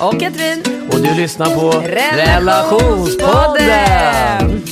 [0.00, 0.62] och Katrin.
[0.92, 4.62] och du lyssnar på Relationspodden.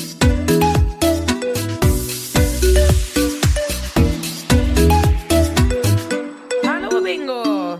[6.65, 7.79] Hallå Bingo!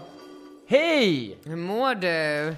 [0.69, 1.39] Hej!
[1.45, 2.57] Hur mår du?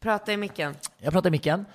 [0.00, 0.74] Prata i micken.
[0.98, 1.66] Jag pratar i micken.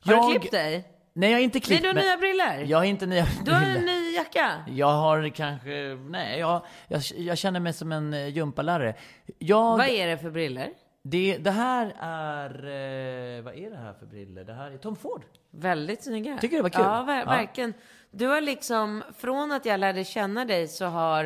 [0.00, 0.28] Har jag...
[0.28, 0.84] du klippt dig?
[1.12, 2.04] Nej, jag har inte Nej, klippt du har mig.
[2.04, 2.64] nya briller.
[2.70, 3.86] Jag har inte nya Du har en briller.
[3.86, 4.64] ny jacka.
[4.68, 5.98] Jag har kanske...
[6.08, 8.94] Nej, jag, jag, jag känner mig som en eh, gympalärare.
[9.38, 9.76] Jag...
[9.78, 10.70] Vad är det för briller?
[11.02, 12.50] Det, det här är...
[12.54, 14.44] Eh, vad är det här för briller?
[14.44, 15.22] Det här är Tom Ford.
[15.50, 16.38] Väldigt snygga.
[16.38, 16.82] Tycker du det var kul?
[16.84, 17.30] Ja, ver- Ja.
[17.30, 17.74] verkligen.
[18.10, 21.24] Du har liksom, från att jag lärde känna dig så har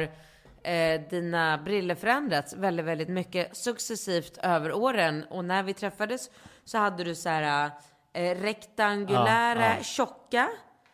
[0.62, 5.24] eh, dina briller förändrats väldigt, väldigt mycket successivt över åren.
[5.30, 6.30] Och när vi träffades
[6.64, 7.70] så hade du så här
[8.15, 9.83] eh, rektangulära, Ja, ja.
[9.83, 10.48] tjocka.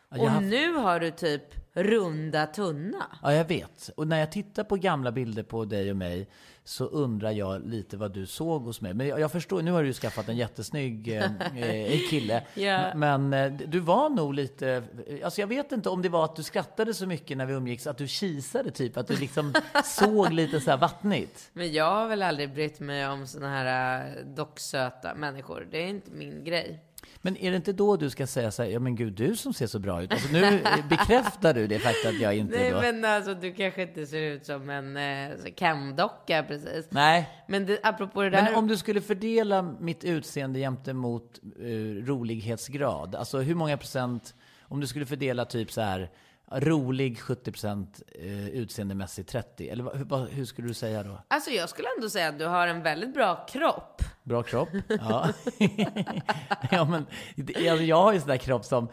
[0.09, 3.05] Och haft- nu har du typ runda, tunna.
[3.23, 3.89] Ja, jag vet.
[3.97, 6.27] Och när jag tittar på gamla bilder på dig och mig
[6.63, 8.93] så undrar jag lite vad du såg hos mig.
[8.93, 11.23] Men jag, jag förstår, nu har du ju skaffat en jättesnygg eh,
[11.55, 12.43] eh, kille.
[12.53, 12.93] Ja.
[12.95, 14.83] Men eh, du var nog lite,
[15.23, 17.87] alltså jag vet inte om det var att du skrattade så mycket när vi umgicks,
[17.87, 19.53] att du kisade typ, att du liksom
[19.85, 21.49] såg lite så här vattnigt.
[21.53, 25.67] Men jag har väl aldrig brytt mig om såna här docksöta människor.
[25.71, 26.79] Det är inte min grej.
[27.21, 29.53] Men är det inte då du ska säga så här, ja men gud, du som
[29.53, 30.13] ser så bra ut.
[30.13, 32.81] Alltså nu bekräftar du det faktum att jag inte Nej då...
[32.81, 36.87] men alltså du kanske inte ser ut som en eh, Ken-docka precis.
[36.89, 38.43] Nej, Men det, apropå det där.
[38.43, 44.79] Men om du skulle fördela mitt utseende gentemot uh, rolighetsgrad, alltså hur många procent, om
[44.79, 46.09] du skulle fördela typ så här,
[46.51, 51.21] rolig 70 procent, uh, utseendemässigt 30, eller vad, hur, hur skulle du säga då?
[51.27, 54.01] Alltså jag skulle ändå säga att du har en väldigt bra kropp.
[54.31, 54.69] Bra kropp?
[54.87, 55.27] Ja.
[56.71, 57.05] ja men,
[57.35, 58.87] det- alltså, jag har ju sån där kropp som,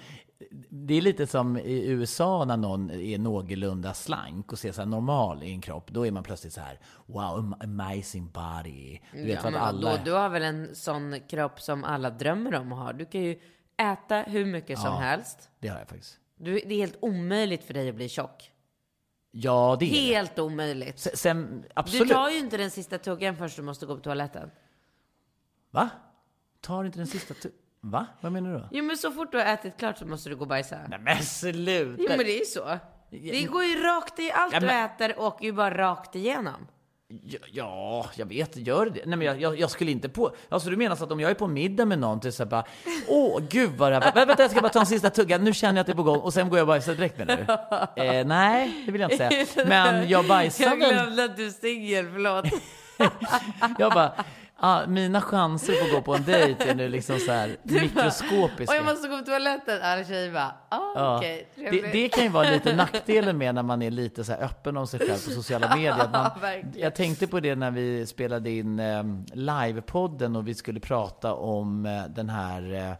[0.68, 5.42] det är lite som i USA när någon är någorlunda slank och ser så normal
[5.42, 5.90] i en kropp.
[5.90, 8.98] Då är man plötsligt så här, wow, am- amazing body.
[9.12, 9.90] Du vet Ja, att alla...
[9.96, 12.92] då, du har väl en sån kropp som alla drömmer om att ha.
[12.92, 13.38] Du kan ju
[13.76, 14.98] äta hur mycket som Ja.
[14.98, 15.50] helst.
[15.58, 16.16] Det har jag faktiskt.
[16.38, 18.52] Du, det är helt omöjligt för dig att bli tjock.
[19.30, 19.96] Ja, det är det.
[20.14, 20.98] Helt omöjligt.
[20.98, 22.12] Sen, sen Du absolut.
[22.12, 24.50] tar ju inte den sista tuggan förrän du måste gå på toaletten.
[25.78, 25.88] Va?
[26.60, 28.06] Tar inte den sista tu- Va?
[28.20, 28.64] Vad menar du?
[28.78, 30.76] Jo men så fort du har ätit klart så måste du gå och bajsa.
[30.88, 32.02] Nej men sluta!
[32.02, 32.78] Jo men det är ju så.
[33.10, 36.66] Det går ju rakt i, allt Ja, du men- äter åker ju bara rakt igenom.
[37.08, 39.00] Ja, ja, jag vet, gör det?
[39.06, 40.34] Nej men jag, jag, jag skulle inte på...
[40.48, 42.50] Alltså du menar så att om jag är på middag med någon till så här
[42.50, 42.64] bara
[43.08, 44.06] Åh gud vad det här var...
[44.12, 45.96] Vänta, vänta, jag ska bara ta en sista tugga, nu känner jag att det är
[45.96, 48.02] på gång och sen går jag och bajsar direkt menar du?
[48.02, 49.66] Eh, nej, det vill jag inte säga.
[49.68, 50.92] Men jag bajsar Jag väl...
[50.92, 52.44] glömde att du är singel, förlåt.
[53.78, 54.12] Jag bara,
[54.58, 58.72] ah, mina chanser på att gå på en dejt är nu liksom så här mikroskopiska.
[58.72, 59.82] Och jag måste gå på toaletten.
[59.82, 61.16] Alla tjejer bara, ah, Ja.
[61.16, 61.92] okej, det, trevligt.
[61.92, 64.86] det kan ju vara lite nackdelen med när man är lite så här öppen om
[64.86, 66.08] sig själv på sociala medier.
[66.12, 66.30] Man,
[66.74, 71.86] jag tänkte på det när vi spelade in eh, livepodden och vi skulle prata om
[71.86, 72.90] eh, den här eh,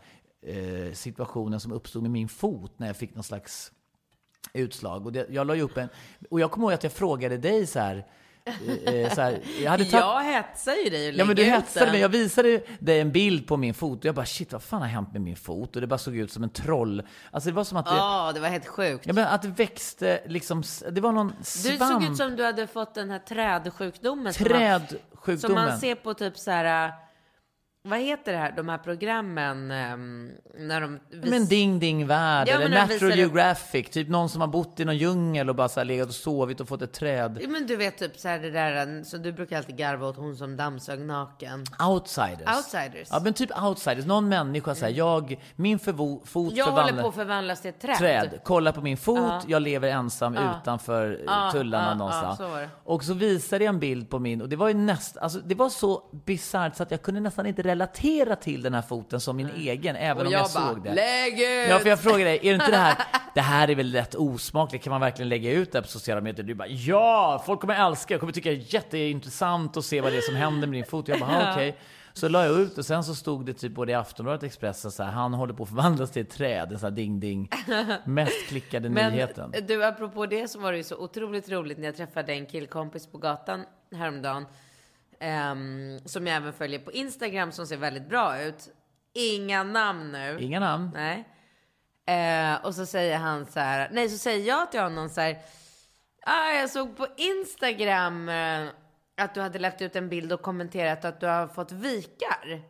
[0.57, 3.73] eh, situationen som uppstod med min fot när jag fick någon slags
[4.53, 5.07] utslag.
[5.07, 5.89] Och det, jag la ju upp en,
[6.31, 8.07] och jag kommer ihåg att jag frågade dig så här,
[9.23, 11.93] här jag hade tagit Jag hetsar ju dig och Ja men du hetsade den.
[11.93, 12.01] mig.
[12.01, 14.89] Jag visade dig en bild på min fot och jag bara shit vad fan har
[14.89, 15.75] hänt med min fot?
[15.75, 17.03] Och det bara såg ut som en troll.
[17.31, 19.07] Alltså det var som att det, Ja, det var helt sjukt.
[19.07, 22.03] ja, men att det växte liksom, det var någon Du svamp.
[22.03, 24.35] såg ut som du hade fått den här trädsjukdomen.
[24.35, 25.65] som man- Som Trädsjukdomen.
[25.65, 26.93] man ser på typ så här.
[27.89, 32.49] Vad heter det här, de här programmen ehm, när de vis- Men Ding Ding Värld
[32.49, 33.91] Ja, eller Natural Geographic.
[33.91, 36.61] Typ någon som har bott i någon djungel och bara så här legat och sovit
[36.61, 37.39] och fått ett träd.
[37.43, 40.17] Ja, Men du vet typ så här det där, så du brukar alltid garva åt
[40.17, 41.65] hon som dammsög naken.
[41.89, 42.57] Outsiders.
[42.57, 43.09] Outsiders.
[43.11, 44.07] Ja men typ outsiders.
[44.07, 47.81] Någon människa säger jag, min förvo- fot Jag håller förvandlar- på att förvandlas till ett
[47.81, 47.97] träd.
[47.99, 48.41] träd.
[48.45, 50.59] Kolla på min fot, jag lever ensam Ja.
[50.63, 52.39] utanför eh, Ja, tullarna någonstans.
[52.39, 52.69] så det.
[52.85, 55.55] Och så visade jag en bild på min och det var ju näst, alltså det
[55.55, 59.37] var så bisarrt så att jag kunde nästan inte relatera till den här foten som
[59.37, 60.95] min egen, även om jag, jag, bara, såg det.
[60.95, 61.69] lägg ut!
[61.71, 62.97] Ja, för jag frågade dig, är det inte det här,
[63.35, 66.21] det här är väl rätt osmakligt, kan man verkligen lägga ut det här på sociala
[66.21, 66.47] medier?
[66.47, 70.13] Du bara, ja, folk kommer älska, jag kommer tycka det är jätteintressant att se vad
[70.13, 71.09] det är som händer med din fot.
[71.09, 71.77] Jag bara, "Ah, okej.
[72.13, 74.91] Så la jag ut och sen så stod det typ både i Aftonbladet och Expressen
[74.91, 77.49] så här, han håller på att förvandlas till ett träd, en sån här ding-ding,
[78.05, 79.55] mest klickade Men nyheten.
[79.69, 83.07] du, apropå det så var det ju så otroligt roligt när jag träffade en killkompis
[83.07, 83.65] på gatan
[83.97, 84.47] häromdagen.
[85.21, 88.69] Ehm, som jag även följer på Instagram som ser väldigt bra ut.
[89.13, 90.39] Inga namn nu.
[90.41, 90.91] Inga namn.
[90.95, 91.25] Nej.
[92.07, 95.39] Eh, och så säger han så här, nej så säger jag till honom så här,
[96.27, 98.69] ah, jag såg på Instagram eh,
[99.17, 102.63] att du hade lagt ut en bild och kommenterat att du har fått vikar.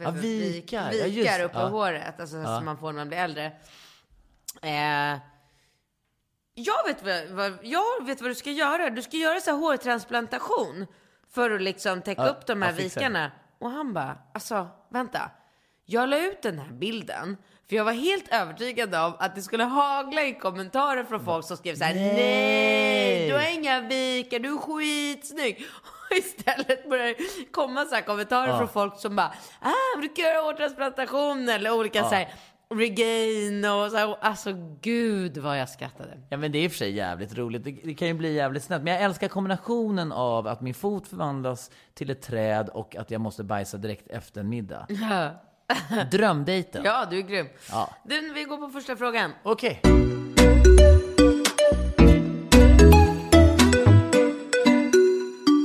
[0.00, 0.82] Ja, vikar.
[0.92, 1.44] Ja, Vikar just det.
[1.44, 1.68] upp på Ja.
[1.68, 2.56] håret, alltså Ja.
[2.56, 3.44] som man får när man blir äldre.
[4.62, 5.18] Eh,
[6.54, 8.90] jag, vet vad, vad, jag vet vad du ska göra.
[8.90, 10.86] Du ska göra så här hårtransplantation
[11.34, 13.30] för att liksom täcka Ja, upp de här vikarna.
[13.58, 15.30] Och han bara, alltså vänta.
[15.84, 17.36] Jag la ut den här bilden
[17.68, 21.56] för jag var helt övertygad om att det skulle hagla i kommentarer från folk som
[21.56, 23.28] skrev så här: nej, Nej.
[23.28, 25.66] du har inga vikar, du är skitsnygg.
[26.10, 28.58] Och istället börjar det komma så här kommentarer Ja.
[28.58, 32.34] från folk som bara, ah, du kan göra hårtransplantation eller olika så här
[32.78, 34.16] regain och så här.
[34.20, 36.18] Alltså gud vad jag skrattade.
[36.28, 37.64] Ja men det är i och för sig jävligt roligt.
[37.64, 38.82] Det, det kan ju bli jävligt snett.
[38.82, 43.20] Men jag älskar kombinationen av att min fot förvandlas till ett träd och att jag
[43.20, 44.86] måste bajsa direkt efter en middag.
[46.10, 46.82] Drömdejten.
[46.84, 47.46] Ja, du är grym.
[47.70, 47.90] Ja.
[48.04, 49.32] Du, vi går på första frågan.
[49.42, 49.80] Okej.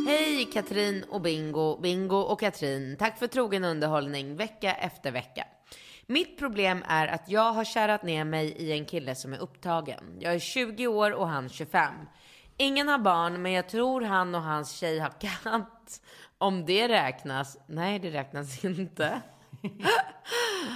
[0.07, 2.95] Hej Katrin och Bingo, Bingo och Katrin.
[3.00, 5.44] Tack för trogen underhållning vecka efter vecka.
[6.09, 10.18] Mitt problem är att jag har kärat ner mig i en kille som är upptagen.
[10.19, 11.94] Jag är 20 år och han 25.
[12.57, 16.01] Ingen har barn, men jag tror han och hans tjej har katt.
[16.38, 17.57] Om det räknas?
[17.68, 19.21] Nej, det räknas inte.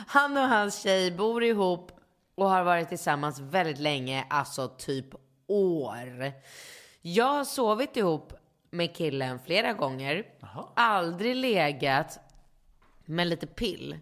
[0.07, 1.91] Han och hans tjej bor ihop
[2.35, 5.07] och har varit tillsammans väldigt länge, alltså typ
[5.47, 6.33] år.
[7.01, 8.33] Jag har sovit ihop
[8.69, 10.25] med killen flera gånger,
[10.75, 12.19] aldrig legat,
[13.05, 13.99] men lite pill.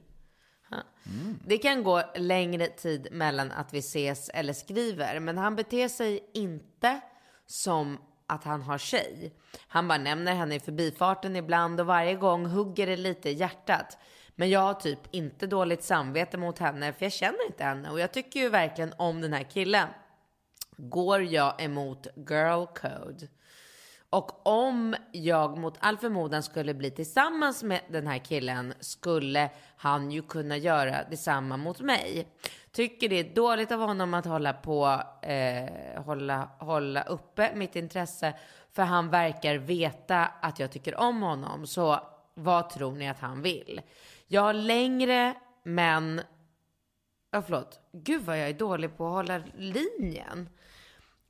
[1.46, 6.30] Det kan gå längre tid mellan att vi ses eller skriver, men han beter sig
[6.34, 7.00] inte
[7.46, 7.98] som
[8.28, 9.34] att han har tjej.
[9.68, 13.98] Han bara nämner henne i förbifarten ibland och varje gång hugger det lite i hjärtat.
[14.36, 18.00] Men jag har typ inte dåligt samvete mot henne för jag känner inte henne och
[18.00, 19.88] jag tycker ju verkligen om den här killen.
[20.78, 23.28] Går jag emot girl code?
[24.10, 30.12] Och om jag mot all förmodan skulle bli tillsammans med den här killen skulle han
[30.12, 32.28] ju kunna göra detsamma mot mig.
[32.72, 38.34] Tycker det är dåligt av honom att hålla på, eh, hålla, hålla uppe mitt intresse
[38.72, 41.68] för han verkar veta att jag tycker om honom.
[41.68, 42.00] Så
[42.34, 43.82] vad tror ni att han vill?
[44.28, 45.34] Jag har längre
[45.64, 46.22] men,
[47.32, 50.50] ja förlåt, gud vad jag är dålig på att hålla linjen.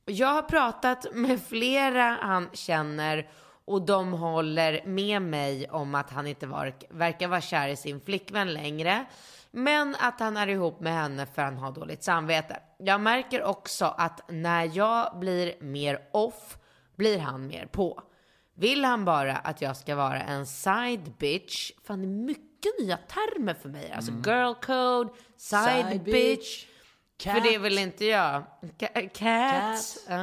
[0.09, 3.29] Jag har pratat med flera han känner
[3.65, 8.01] och de håller med mig om att han inte var, verkar vara kär i sin
[8.01, 9.05] flickvän längre.
[9.51, 12.59] Men att han är ihop med henne för han har dåligt samvete.
[12.77, 16.57] Jag märker också att när jag blir mer off
[16.95, 18.03] blir han mer på.
[18.55, 21.71] Vill han bara att jag ska vara en side bitch?
[21.83, 23.91] Fan, det är mycket nya termer för mig.
[23.91, 26.13] Alltså girl code, side, Side bitch.
[26.13, 26.65] bitch,
[27.23, 28.43] För det vill inte jag.
[28.77, 29.97] Ca- cat.
[30.09, 30.21] Ja.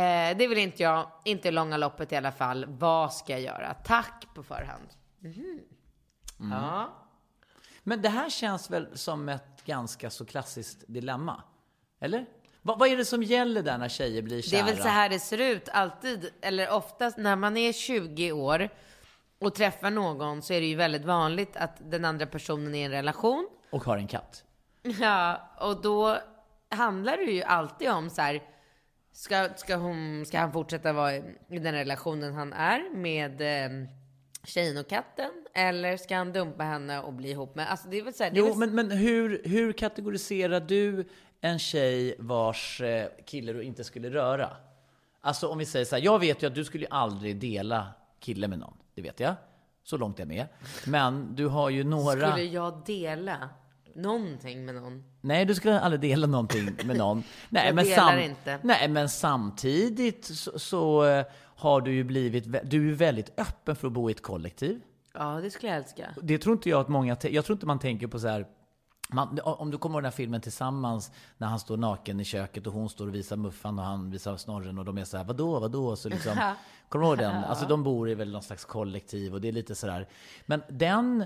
[0.00, 1.10] Eh, det vill inte jag.
[1.24, 2.64] Inte i långa loppet i alla fall.
[2.68, 3.74] Vad ska jag göra?
[3.74, 4.88] Tack på förhand.
[5.18, 5.60] Mhm.
[6.50, 6.92] Ja.
[7.82, 11.42] Men det här känns väl som ett ganska så klassiskt dilemma?
[12.00, 12.26] Eller?
[12.62, 14.60] Va, vad är det som gäller där när tjejer blir Det kära?
[14.60, 16.30] är väl så här det ser ut alltid.
[16.42, 18.68] Eller oftast när man är 20 år
[19.38, 22.82] och träffar någon så är det ju väldigt vanligt att den andra personen är i
[22.82, 23.48] en relation.
[23.70, 24.44] Och har en katt.
[25.00, 26.18] Ja, och då
[26.68, 28.42] handlar det ju alltid om så här.
[29.12, 33.88] Ska, ska, hon, ska han fortsätta vara i den relationen han är med eh,
[34.44, 35.30] tjejen och katten?
[35.54, 37.70] Eller ska han dumpa henne och bli ihop med...
[37.70, 41.08] Alltså det är väl så här, Jo, väl, men, men hur, hur kategoriserar du
[41.40, 44.50] en tjej vars eh, kille du inte skulle röra?
[45.20, 47.86] Alltså om vi säger så här, jag vet ju att du skulle aldrig dela
[48.20, 48.76] kille med någon.
[48.94, 49.34] Det vet jag.
[49.84, 50.46] Så långt är jag med.
[50.86, 52.30] Men du har ju några...
[52.30, 53.48] Skulle jag dela
[53.96, 55.04] någonting med någon?
[55.20, 57.22] Nej, du skulle aldrig dela någonting med någon.
[57.48, 58.58] Nej, Jag men delar inte.
[58.62, 62.70] Nej, men samtidigt så, så eh, har du ju blivit...
[62.70, 64.80] Du är väldigt öppen för att bo i ett kollektiv.
[65.14, 66.06] Ja, det skulle jag älska.
[66.22, 67.16] Det tror inte jag att många...
[67.22, 68.46] Jag tror inte man tänker på så här...
[69.08, 72.66] Man, om du kommer ihåg den här filmen Tillsammans när han står naken i köket
[72.66, 75.24] och hon står och visar muffan och han visar snorren och de är så här
[75.24, 75.96] vadå, vadå?
[75.96, 76.32] Så liksom,
[76.88, 77.44] kommer du ihåg den?
[77.44, 80.08] Alltså de bor i väl någon slags kollektiv och det är lite sådär.
[80.46, 81.24] Men den,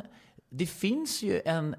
[0.51, 1.75] det finns ju en,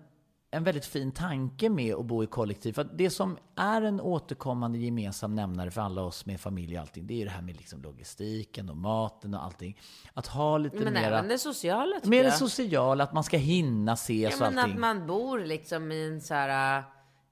[0.52, 2.74] en väldigt fin tanke med att bo i kollektiv.
[2.74, 7.08] För det som är en återkommande gemensam nämnare för alla oss med familj och allting,
[7.08, 9.80] det är ju det här med liksom logistiken och maten och allting.
[10.14, 11.06] Att ha lite Men mera...
[11.06, 14.60] även det sociala tycker Mer det sociala, att man ska hinna ses Ja, och men
[14.60, 14.74] allting.
[14.74, 16.84] att man bor liksom i en så här,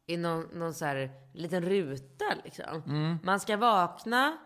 [0.07, 2.83] i någon, någon så här liten ruta liksom.
[2.86, 3.17] Mm.
[3.24, 4.38] Man ska vakna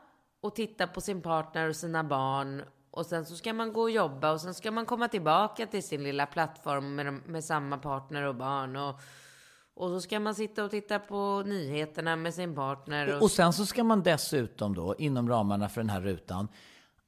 [0.42, 2.64] och titta på sin partner och sina barn.
[2.92, 5.84] Och sen så ska man gå och jobba och sen ska man komma tillbaka till
[5.84, 8.76] sin lilla plattform med, de- med samma partner och barn.
[8.76, 8.96] Och,
[9.74, 13.16] och så ska man sitta och titta på nyheterna med sin partner.
[13.16, 16.48] Och, Och sen så ska man dessutom då, inom ramarna för den här rutan,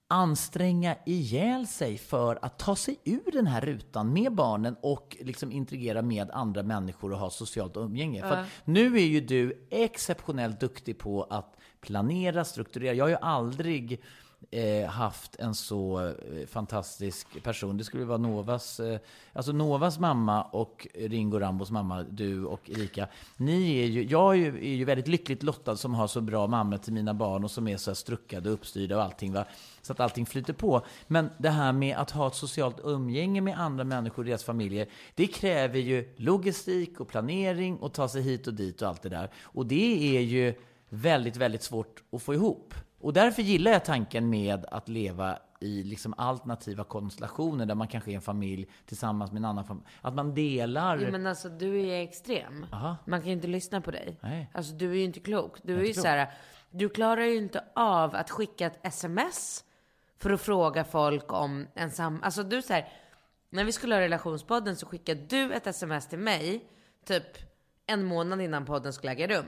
[0.07, 5.51] anstränga ihjäl sig för att ta sig ur den här rutan med barnen och liksom
[5.51, 8.21] interagera med andra människor och ha socialt umgänge.
[8.21, 12.93] För att nu är ju du exceptionellt duktig på att planera, strukturera.
[12.93, 14.03] Jag har ju aldrig
[14.51, 17.77] eh, haft en så eh, fantastisk person.
[17.77, 18.99] Det skulle vara Novas, eh,
[19.33, 23.07] alltså Novas mamma och Ringo Rambos mamma, du och Erika.
[23.37, 26.47] Ni är ju, jag är ju, är ju väldigt lyckligt lottad som har så bra
[26.47, 29.33] mamma till mina barn och som är så här struckade och uppstyrda och allting.
[29.33, 29.45] Va?
[29.81, 30.85] Så att allting flyter på.
[31.07, 34.87] Men det här med att ha ett socialt umgänge med andra människor i deras familjer,
[35.15, 39.09] det kräver ju logistik och planering och ta sig hit och dit och allt det
[39.09, 39.29] där.
[39.41, 40.53] Och det är ju
[40.89, 42.73] väldigt, väldigt svårt att få ihop.
[43.03, 48.11] Och därför gillar jag tanken med att leva i liksom alternativa konstellationer där man kanske
[48.11, 49.87] är en familj tillsammans med en annan familj.
[50.01, 50.97] Att man delar...
[50.97, 52.65] Ja, men alltså du är extrem.
[52.71, 52.97] Aha.
[53.05, 54.19] Man kan ju inte lyssna på dig.
[54.21, 54.49] Nej.
[54.53, 55.57] Alltså du är ju inte klok.
[55.63, 56.31] Du är ju inte så här,
[56.69, 59.63] du klarar ju inte av att skicka ett sms
[60.19, 62.19] för att fråga folk om en sam...
[62.23, 62.87] Alltså du så här,
[63.49, 66.69] när vi skulle ha relationspodden så skickade du ett sms till mig
[67.05, 67.37] typ
[67.85, 69.45] en månad innan podden skulle äga rum.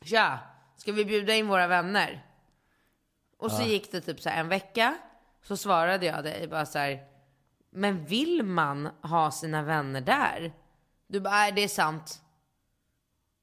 [0.00, 0.38] Tja,
[0.76, 2.26] ska vi bjuda in våra vänner?
[3.42, 4.94] Och så gick det typ så här en vecka.
[5.42, 6.98] Så svarade jag dig bara så här.
[7.70, 10.52] Men vill man ha sina vänner där?
[11.06, 12.18] Du bara, nej det är sant.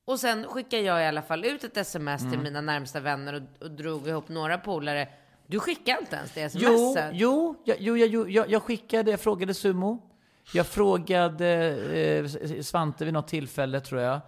[0.06, 2.32] Och sen skickade jag i alla fall ut ett sms Mm.
[2.32, 5.08] till mina närmsta vänner och, och drog ihop några polare.
[5.48, 7.10] Du skickade inte ens det Jo, smset.
[7.14, 10.02] jo, jag, jo, jag, jo jag, jag skickade, jag frågade Sumo.
[10.54, 11.48] Jag frågade
[12.00, 14.20] eh, Svante vid något tillfälle tror jag.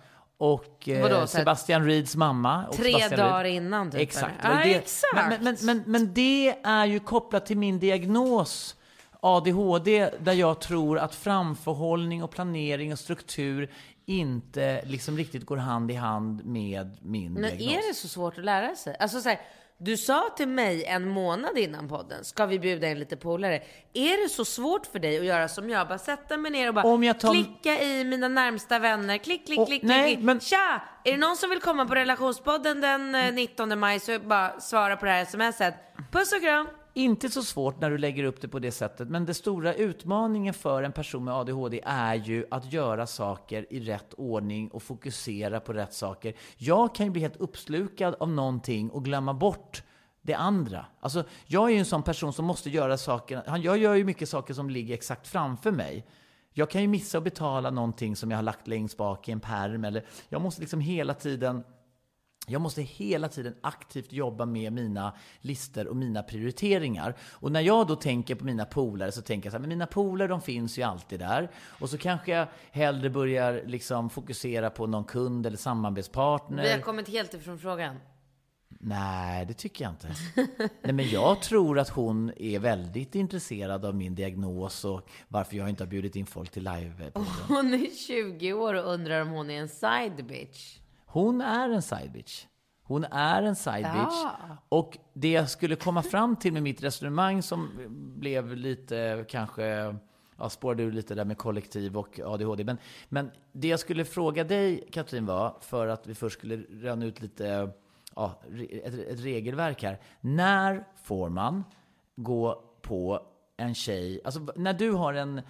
[0.42, 2.68] Och eh, Vadå, Sebastian Reeds mamma.
[2.68, 3.56] Och Tre Sebastian dagar Reed.
[3.56, 4.02] innan typ.
[4.02, 4.46] Exakt.
[4.46, 4.64] eller?
[4.64, 5.30] det exakt.
[5.30, 8.76] Men, men, men, men det är ju kopplat till min diagnos
[9.20, 13.72] ADHD där jag tror att framförhållning och planering och struktur
[14.06, 17.74] inte liksom riktigt går hand i hand med min Men diagnos.
[17.74, 18.96] är det så svårt att lära sig?
[19.00, 19.40] Alltså så här,
[19.84, 23.62] du sa till mig en månad innan podden, ska vi bjuda in lite polare?
[23.94, 25.88] Är det så svårt för dig att göra som jag?
[25.88, 29.46] Bara sätta mig ner och bara Om jag tar- klicka i mina närmsta vänner, klick,
[29.46, 30.26] klick, Och- klick, nej, klick.
[30.26, 30.82] men- Tja!
[31.04, 34.98] Är det någon som vill komma på relationspodden den eh, 19 maj så bara svara
[34.98, 35.76] på det här smset.
[36.12, 36.68] Puss och kram!
[36.94, 40.54] Inte så svårt när du lägger upp det på det sättet, men den stora utmaningen
[40.54, 45.60] för en person med ADHD är ju att göra saker i rätt ordning och fokusera
[45.60, 46.34] på rätt saker.
[46.58, 49.84] Jag kan ju bli helt uppslukad av någonting och glömma bort
[50.22, 50.86] det andra.
[51.00, 54.30] Alltså, jag är ju en sån person som måste göra saker, jag gör ju mycket
[54.30, 56.06] saker som ligger exakt framför mig.
[56.54, 59.40] Jag kan ju missa att betala någonting som jag har lagt längst bak i en
[59.40, 61.64] perm eller jag måste liksom hela tiden
[62.48, 67.16] jag måste hela tiden aktivt jobba med mina listor och mina prioriteringar.
[67.22, 69.88] Och när jag då tänker på mina polare så tänker jag så här, men mina
[69.88, 71.52] polare de finns ju alltid där.
[71.56, 76.64] Och så kanske jag hellre börjar liksom fokusera på någon kund eller samarbetspartner.
[76.64, 77.96] Vi har kommit helt ifrån frågan.
[78.80, 80.16] Nej, det tycker jag inte.
[80.82, 85.70] Nej, men jag tror att hon är väldigt intresserad av min diagnos och varför jag
[85.70, 87.12] inte har bjudit in folk till live
[87.48, 90.81] Hon är 20 år och undrar om hon är en side bitch.
[91.12, 92.46] Hon är en side bitch.
[92.84, 94.06] Hon är en side Ja.
[94.06, 94.58] bitch.
[94.70, 97.70] Och det jag skulle komma fram till med mitt resonemang som
[98.18, 99.96] blev lite kanske
[100.42, 102.64] Ja, spårade ur lite där med kollektiv och ADHD.
[102.64, 102.78] Men,
[103.10, 107.22] men det jag skulle fråga dig, Katrin, var, för att vi först skulle röna ut
[107.22, 107.70] lite,
[108.16, 108.42] ja,
[108.84, 110.00] ett, ett regelverk här.
[110.22, 111.64] När får man
[112.16, 113.22] gå på
[113.58, 115.42] en tjej, alltså när du har en,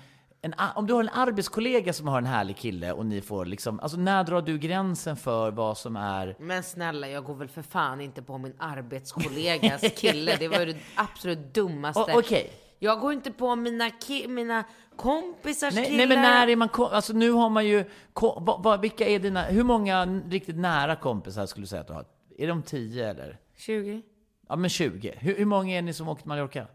[0.41, 3.79] en, om du har en arbetskollega som har en härlig kille och ni får liksom,
[3.79, 7.61] alltså när drar du gränsen för vad som är Men snälla, jag går väl för
[7.61, 10.35] fan inte på min arbetskollegas kille.
[10.39, 12.13] Det var ju det absolut dummaste.
[12.15, 12.51] Okej.
[12.79, 14.63] Jag går inte på mina, ki- mina
[14.95, 15.97] kompisars Nej, killar.
[15.97, 17.85] nej, men när är man ko- Alltså nu har man ju...
[18.13, 19.43] Ko- va, va, vilka är dina...
[19.43, 22.05] Hur många riktigt nära kompisar skulle du säga att du har?
[22.37, 23.39] Är de 10 eller?
[23.57, 24.01] 20?
[24.49, 25.13] Ja, men 20.
[25.17, 26.67] Hur, hur många är ni som åkt till Mallorca?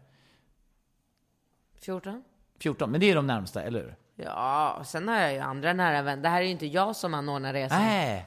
[1.81, 2.23] 14?
[2.59, 3.95] 14, men det är de närmsta, eller hur?
[4.15, 6.23] Ja, sen har jag ju andra nära vänner.
[6.23, 7.79] Det här är ju inte jag som anordnar resan.
[7.81, 8.25] Nej.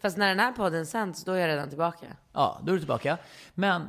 [0.00, 2.06] Fast när den här podden sänds, då är jag redan tillbaka.
[2.32, 3.18] Ja, då är du tillbaka.
[3.54, 3.88] Men...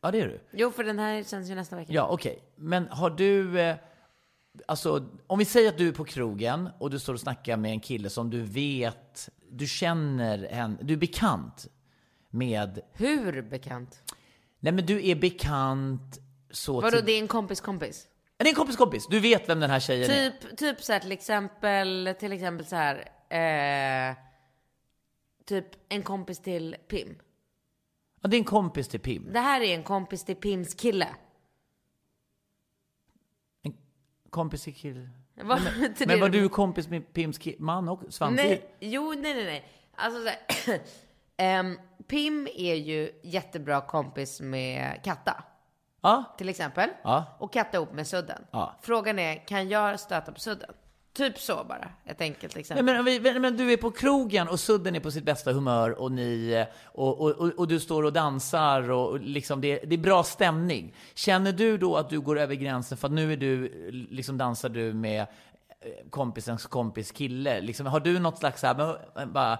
[0.00, 0.40] Ja, det är du.
[0.52, 1.92] Jo, för den här sänds ju nästa vecka.
[1.92, 2.38] Ja, okej.
[2.56, 3.60] Men har du...
[3.60, 3.76] Eh,
[4.66, 7.70] alltså, om vi säger att du är på krogen och du står och snackar med
[7.70, 9.28] en kille som du vet...
[9.50, 10.78] Du känner en...
[10.80, 11.66] Du är bekant
[12.30, 12.80] med...
[12.92, 14.02] Hur bekant?
[14.60, 16.18] Nej, men du är bekant
[16.50, 16.80] så...
[16.80, 18.06] Vadå, till- det är en kompis kompis?
[18.38, 19.06] Det är en kompis kompis.
[19.06, 20.30] Du vet vem den här tjejen är.
[20.30, 22.96] Typ, typ så här till exempel, till exempel så här,
[24.10, 24.16] eh,
[25.44, 27.18] typ en kompis till Pim.
[28.22, 29.32] Ja, det är en kompis till Pim.
[29.32, 31.08] Det här är en kompis till Pims kille.
[33.62, 33.76] En
[34.30, 35.08] kompis till kille.
[35.42, 36.38] Vad betyder Men var det?
[36.40, 38.42] du kompis med Pims ki- man och Svante?
[38.42, 39.68] Nej, jo, nej, nej, nej.
[39.94, 40.80] Alltså så här,
[41.36, 45.44] ehm, Pim är ju jättebra kompis med Katta,
[46.00, 46.24] Ja.
[46.38, 46.88] till exempel.
[47.02, 47.24] Ja.
[47.38, 48.42] Och Katta ihop med Sudden.
[48.50, 48.74] Ja.
[48.82, 50.70] Frågan är, kan jag stöta på Sudden?
[51.12, 52.84] Typ så bara, ett enkelt exempel.
[52.84, 55.90] men, vi- men, men du är på krogen och Sudden är på sitt bästa humör
[56.00, 59.94] och ni och, och, och, och du står och dansar och, och liksom det, det
[59.94, 60.94] är bra stämning.
[61.14, 63.68] Känner du då att du går över gränsen för att nu är du,
[64.10, 65.26] liksom dansar du med
[66.10, 67.60] kompisens kompis kille?
[67.60, 69.58] Liksom, har du något slags så här, bara,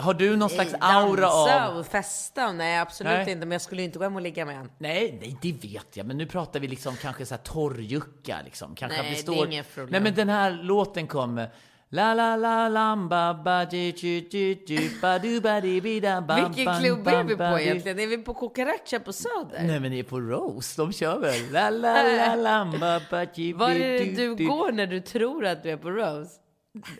[0.00, 1.76] har du någon slags aura Dansa av...
[1.76, 2.52] och festa?
[2.52, 3.30] Nej, absolut Nej.
[3.30, 3.46] inte.
[3.46, 4.70] Men jag skulle inte gå hem och ligga med en.
[4.78, 6.06] Nej, nej, det vet jag.
[6.06, 8.74] Men nu pratar vi liksom kanske så här torrjucka liksom.
[8.74, 9.46] Kanske Nej, vi det är står...
[9.46, 9.92] inget problem.
[9.92, 11.50] Nej, men den här låten kommer.
[11.94, 16.20] La la la lamba ba ji ji ji ji ba du ba di bi da
[16.20, 17.62] bam Vilken bam, klubb är vi på ba, di.
[17.62, 17.98] egentligen?
[18.00, 19.62] Är vi på Cucaracha på Söder?
[19.62, 20.82] Nej, men ni är på Rose.
[20.82, 21.52] De kör väl?
[21.52, 25.62] La la la lamba ba ji Var är det du, går när du tror att
[25.62, 26.30] du är på Rose?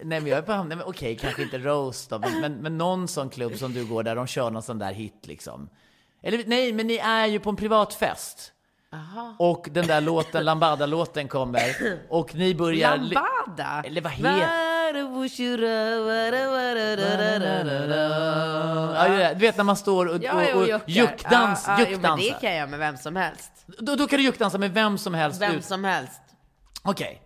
[0.02, 2.18] Nej, men jag är på Nej, men okej, kanske inte Rose då.
[2.18, 4.92] Men, men, men någon sån klubb som du går där de kör någon sån där
[4.92, 5.68] hit liksom.
[6.22, 8.52] Eller nej, men ni är ju på en privatfest.
[9.38, 11.74] Och den där låten, Lambada-låten kommer.
[12.08, 12.96] Och ni börjar...
[12.96, 13.82] Lambada?
[13.86, 14.71] Eller vad heter-
[18.94, 22.16] Ja, du vet när man står och, Ja, och, och juckdans, Ja, juckdansar.
[22.16, 23.52] det kan jag med vem som helst.
[23.78, 25.40] Då, då kan du juckdansa med vem som helst.
[25.42, 25.64] Vem ut.
[25.64, 26.20] som helst.
[26.82, 27.22] Okej.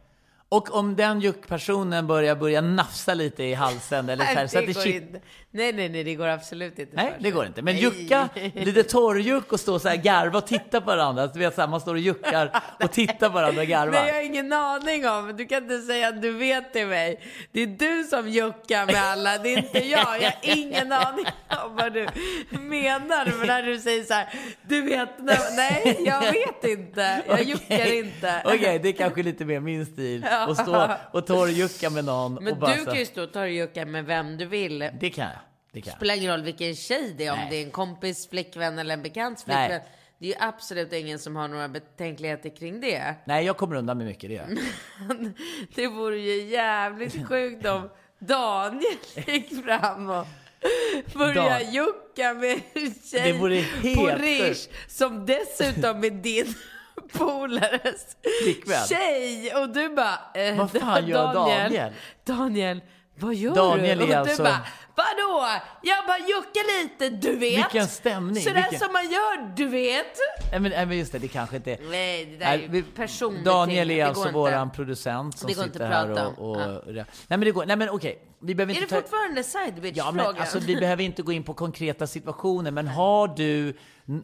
[0.49, 4.67] Och om den juckpersonen börjar, börjar nafsa lite i halsen eller så, här, så att
[4.67, 5.21] det inte.
[5.51, 6.97] Nej, nej, nej, det går absolut inte.
[6.97, 7.63] Nej, det går inte.
[7.63, 7.83] Men Nej.
[7.83, 11.27] jucka, lite torrjuck och stå så här garva och titta på varandra.
[11.27, 13.93] Du vet så här, man står och juckar och tittar på varandra och garvar.
[13.93, 15.35] Nej, jag har ingen aning om.
[15.37, 17.21] Du kan inte säga att du vet till mig.
[17.53, 20.23] Det är du som juckar med alla, det är inte jag.
[20.23, 21.27] Jag har ingen aning
[21.65, 22.07] om vad du
[22.51, 24.29] menar med när du säger så här.
[24.63, 25.11] Du vet,
[25.57, 27.23] nej, jag vet inte.
[27.29, 28.43] Jag juckar inte.
[28.45, 30.27] Okej, det är kanske lite mer min stil.
[30.49, 32.35] Att stå och torrjucka med någon.
[32.35, 34.79] Men och du så, kan ju stå och torrjucka med vem du vill.
[35.01, 35.39] Det kan jag.
[35.73, 37.49] Det kan spelar ingen roll vilken tjej det är, om Nej.
[37.51, 39.69] det är en kompis, flickvän eller en bekants Nej.
[39.69, 39.89] flickvän.
[40.19, 43.15] Det är ju absolut ingen som har några betänkligheter kring det.
[43.25, 44.35] Nej, jag kommer undan med mycket det.
[44.35, 44.47] gör.
[45.75, 48.97] Det vore ju jävligt sjukt om Daniel
[49.27, 50.27] gick fram och
[51.15, 53.39] började Dan- jucka med en tjej
[53.97, 56.55] på Rish som dessutom är din
[57.13, 58.87] polares Flickvän.
[58.87, 59.55] tjej.
[59.55, 61.93] Och du bara, eh, Vad fan gör Daniel?
[62.25, 62.81] Daniel,
[63.19, 64.05] vad gör Daniel du?
[64.05, 64.61] är och alltså- du bara,
[64.97, 65.47] vadå?
[65.83, 67.59] Jag bara juckar lite, du vet.
[67.59, 70.17] Vilken stämning, Sådär vilken- som man gör, du vet.
[70.51, 71.79] Nej, men, nej, men just det, det kanske inte...
[71.91, 73.45] Nej, det där är ju personligt.
[73.45, 74.35] Daniel är alltså inte.
[74.35, 76.51] våran producent som sitter här och...
[76.51, 76.57] och
[76.95, 77.67] Nej men det går...
[77.67, 78.23] Nej men okej.
[78.39, 79.09] Vi behöver Är inte det ta...
[79.09, 82.89] fortfarande side bitch Ja, men alltså, vi behöver inte gå in på konkreta situationer, men
[82.89, 83.77] har du,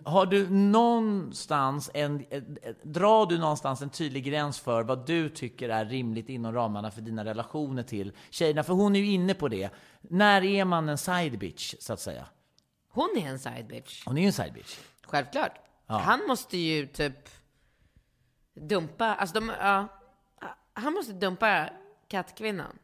[0.05, 5.69] har du någonstans en, en, drar du någonstans en tydlig gräns för vad du tycker
[5.69, 8.63] är rimligt inom ramarna för dina relationer till tjejerna?
[8.63, 9.71] För hon är ju inne på det.
[10.03, 12.27] När är man en side bitch, så att säga?
[12.89, 14.03] Hon är en side bitch.
[14.07, 14.79] Hon är ju en side bitch.
[15.03, 15.59] Självklart.
[15.87, 17.29] Han måste ju typ
[18.55, 19.89] dumpa, alltså de, ja.
[20.73, 21.71] Han måste dumpa
[22.09, 22.79] kattkvinnan.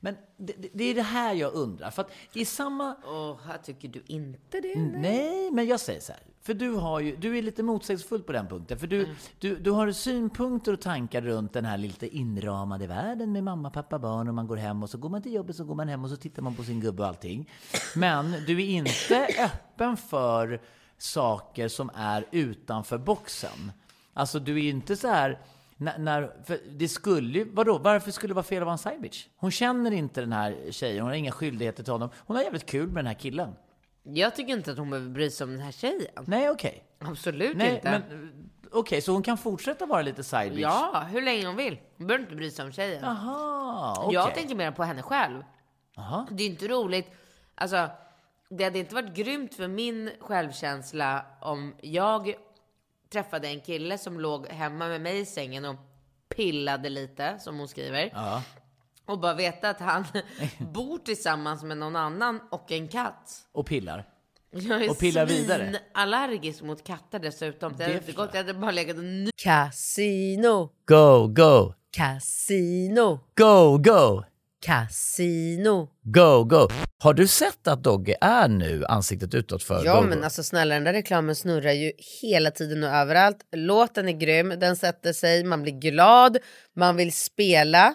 [0.00, 2.96] Men det, det- det är det här jag undrar, för att i samma...
[3.04, 4.74] Åh, här tycker du inte det?
[4.76, 6.22] Nej, men jag säger så här.
[6.46, 8.78] För du, har ju, du är lite motsägelsefull på den punkten.
[8.78, 13.44] För du, du, du har synpunkter och tankar runt den här lite inramade världen med
[13.44, 15.74] mamma, pappa, barn och man går hem och så går man till jobbet så går
[15.74, 17.50] man hem och så tittar man på sin gubbe och allting.
[17.94, 20.60] Men du är inte öppen för
[20.98, 23.72] saker som är utanför boxen.
[24.12, 25.40] Alltså du är inte så här...
[25.76, 29.26] När, när, för det skulle ju, vadå, varför skulle det vara fel side bitch?
[29.36, 32.08] Hon känner inte den här tjejen, hon har inga skyldigheter till honom.
[32.16, 33.54] Hon har jävligt kul med den här killen.
[34.08, 36.24] Jag tycker inte att hon behöver bry sig om den här tjejen.
[36.26, 36.84] Nej, okej.
[36.98, 37.90] Absolut Nej, inte.
[37.90, 38.32] men
[38.72, 40.62] Okej, så hon kan fortsätta vara lite side bitch?
[40.62, 41.78] Ja, hur länge hon vill.
[41.96, 43.04] Hon behöver inte bry sig om tjejen.
[43.04, 44.14] Aha, okej.
[44.14, 45.42] Jag tänker mer på henne själv.
[45.96, 46.26] Aha.
[46.30, 47.10] Det är inte roligt.
[47.54, 47.88] Alltså,
[48.48, 52.34] det hade inte varit grymt för min självkänsla om jag
[53.12, 55.76] träffade en kille som låg hemma med mig i sängen och
[56.28, 58.10] pillade lite, som hon skriver.
[58.14, 58.42] Ja.
[59.06, 60.04] Och bara veta att han
[60.58, 63.30] bor tillsammans med någon annan och en katt.
[63.52, 64.04] Och pillar?
[64.50, 65.76] Jag är Och pillar vidare.
[65.94, 67.72] allergisk mot katter dessutom.
[67.76, 68.34] Det hade Det inte förstår gått.
[68.34, 74.22] Jag hade bara legat och ny- Casino, Go, go, casino, go, go,
[74.66, 75.88] casino.
[76.02, 76.68] go, go.
[76.98, 80.24] Har du sett att Dogge är nu ansiktet utåt för Ja Go, men Go?
[80.24, 81.92] alltså snälla den där reklamen snurrar ju
[82.22, 83.36] hela tiden och överallt.
[83.56, 86.38] Låten är grym, den sätter sig, man blir glad,
[86.76, 87.94] man vill spela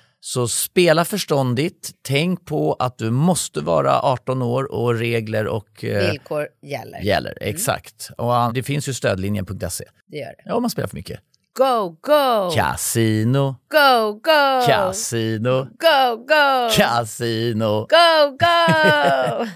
[0.23, 6.11] Så spela förståndigt, tänk på att du måste vara 18 år och regler och eh,
[6.11, 6.99] Villkor gäller.
[7.01, 7.37] gäller.
[7.41, 8.09] Exakt.
[8.17, 9.85] Och det finns ju stödlinjen.se.
[10.07, 10.43] Det gör det.
[10.45, 11.19] Ja, om man spelar för mycket.
[11.57, 12.51] Go, go!
[12.55, 14.65] Casino, Go, go!
[14.67, 16.69] casino, Go, go!
[16.75, 17.87] casino.
[17.89, 19.45] Go, go!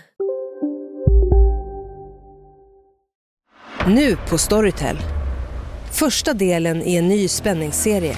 [3.87, 4.97] Nu på Storytel.
[5.91, 8.17] Första delen i en ny spänningsserie.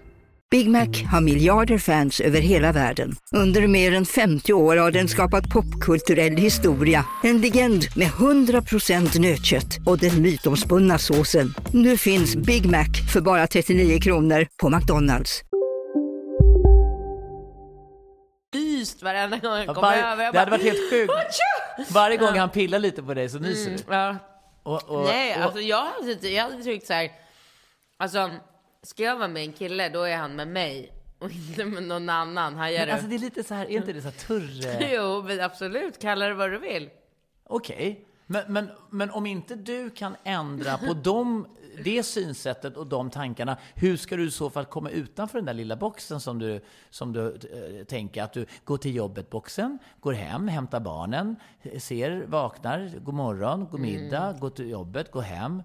[0.51, 3.15] Big Mac har miljarder fans över hela världen.
[3.35, 7.05] Under mer än 50 år har den skapat popkulturell historia.
[7.23, 11.53] En legend med 100% nötkött och den mytomspunna såsen.
[11.73, 15.41] Nu finns Big Mac för bara 39 kronor på McDonalds.
[18.53, 20.23] Nyst varenda gång Ja, kommer varje- över.
[20.23, 21.13] Jag det hade bara, varit helt sjukt.
[21.93, 23.77] Varje gång han pillar lite på dig så nyser du.
[23.93, 24.15] Ja.
[24.63, 27.09] Och, och, Nej, och, alltså jag hade, jag hade tyckt så här.
[27.99, 28.29] Alltså,
[28.83, 32.09] ska jag vara med en kille, då är han med mig och inte med någon
[32.09, 32.55] annan.
[32.55, 32.93] Hajar men du?
[32.93, 34.89] alltså det är lite så här, är inte det så här turre?
[34.95, 35.99] Jo, men absolut.
[35.99, 36.89] Kalla det vad du vill.
[37.43, 41.47] Okej, men, men, men om inte du kan ändra på dem,
[41.83, 45.53] det synsättet och de tankarna, hur ska du i så fall komma utanför den där
[45.53, 50.47] lilla boxen som du, som du eh, tänker att du går till jobbet-boxen, går hem,
[50.47, 51.35] hämtar barnen,
[51.79, 55.63] ser, vaknar, god morgon, god middag, går till jobbet, går hem,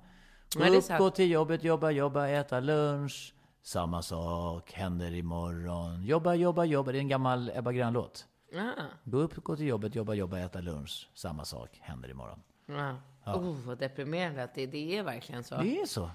[0.56, 6.34] Det är upp, gå till jobbet, jobba, jobba, äta lunch, samma sak händer imorgon, jobba,
[6.34, 8.26] jobba, jobba, det är en gammal Ebba Grön-låt.
[8.54, 11.08] Ah, Gå upp, gå till jobbet, jobba, jobba, äta lunch.
[11.14, 12.42] Samma sak händer imorgon.
[12.66, 13.34] ja.
[13.34, 15.56] Oh, vad deprimerande att det, det är verkligen så.
[15.56, 16.10] Det är så.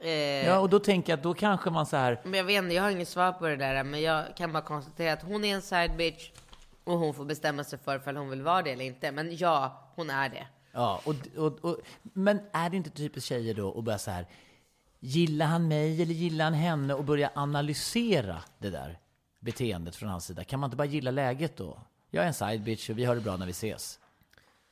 [0.00, 0.10] Eh,
[0.46, 2.20] Ja, och då tänker jag att då kanske man så här...
[2.24, 3.84] Men jag vet inte, jag har inget svar på det där.
[3.84, 6.30] Men jag kan bara konstatera att hon är en side bitch.
[6.84, 9.12] Och hon får bestämma sig för om hon vill vara det eller inte.
[9.12, 10.46] Men ja, hon är det.
[10.74, 14.26] Ja, och, och, och, men är det inte typiskt tjejer då att börja så här...
[15.00, 16.94] Gillar han mig eller gillar han henne?
[16.94, 18.98] Och börja analysera det där
[19.40, 20.44] beteendet från hans sida.
[20.44, 21.78] Kan man inte bara gilla läget då?
[22.10, 23.98] Jag är en side bitch och vi har det bra när vi ses.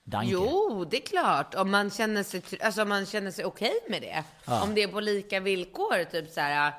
[0.04, 0.32] Danke.
[0.32, 1.54] Jo, det är klart.
[1.54, 4.24] Om man känner sig, alltså, om man känner sig okej med det.
[4.62, 6.04] Om det är på lika villkor.
[6.04, 6.72] Typ så här.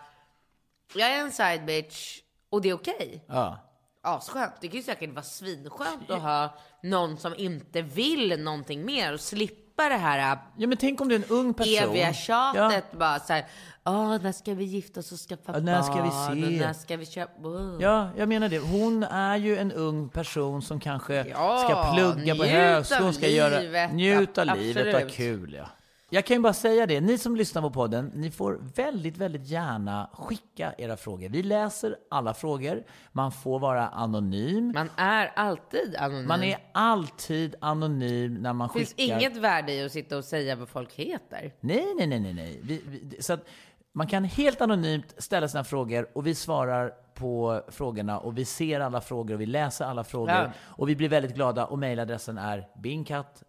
[0.95, 3.23] Jag är en side bitch och det är okej.
[3.27, 3.59] Ja.
[4.03, 4.51] Asskönt.
[4.61, 9.19] Det kan ju säkert vara svinskönt att ha någon som inte vill någonting mer och
[9.19, 11.89] slippa det här ja, men tänk om du är en ung person.
[11.89, 12.85] eviga tjatet.
[12.91, 12.97] Ja.
[12.99, 13.45] Bara så här,
[13.85, 16.43] Åh, när ska vi gifta oss och skaffa Ja, när ska vi barn?
[16.43, 16.59] Och se?
[16.59, 17.47] när ska vi köpa...
[17.47, 17.77] Åh.
[17.79, 18.59] Ja, jag menar det.
[18.59, 23.11] Hon är ju en ung person som kanske Ja, ska plugga på njut högskolan, av
[23.11, 23.93] ska göra, livet.
[23.93, 25.13] njuta av Ab- livet, ha absolut.
[25.13, 25.53] kul.
[25.53, 25.65] Ja.
[26.13, 29.47] Jag kan ju bara säga det, ni som lyssnar på podden, ni får väldigt, väldigt
[29.47, 31.29] gärna skicka era frågor.
[31.29, 32.83] Vi läser alla frågor.
[33.11, 34.71] Man får vara anonym.
[34.75, 36.27] Man är alltid anonym.
[36.27, 39.19] Man är alltid anonym när man Det finns skickar...
[39.19, 41.53] inget värde i att sitta och säga vad folk heter.
[41.59, 42.33] Nej, nej, nej, nej.
[42.33, 42.59] nej.
[42.63, 43.45] Vi, vi, så att
[43.93, 48.79] man kan helt anonymt ställa sina frågor och vi svarar på frågorna och vi ser
[48.79, 50.33] alla frågor och vi läser alla frågor.
[50.33, 50.51] Ja.
[50.59, 53.43] Och vi blir väldigt glada och mejladressen är bingkatt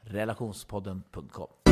[0.00, 1.65] relationspodden.com.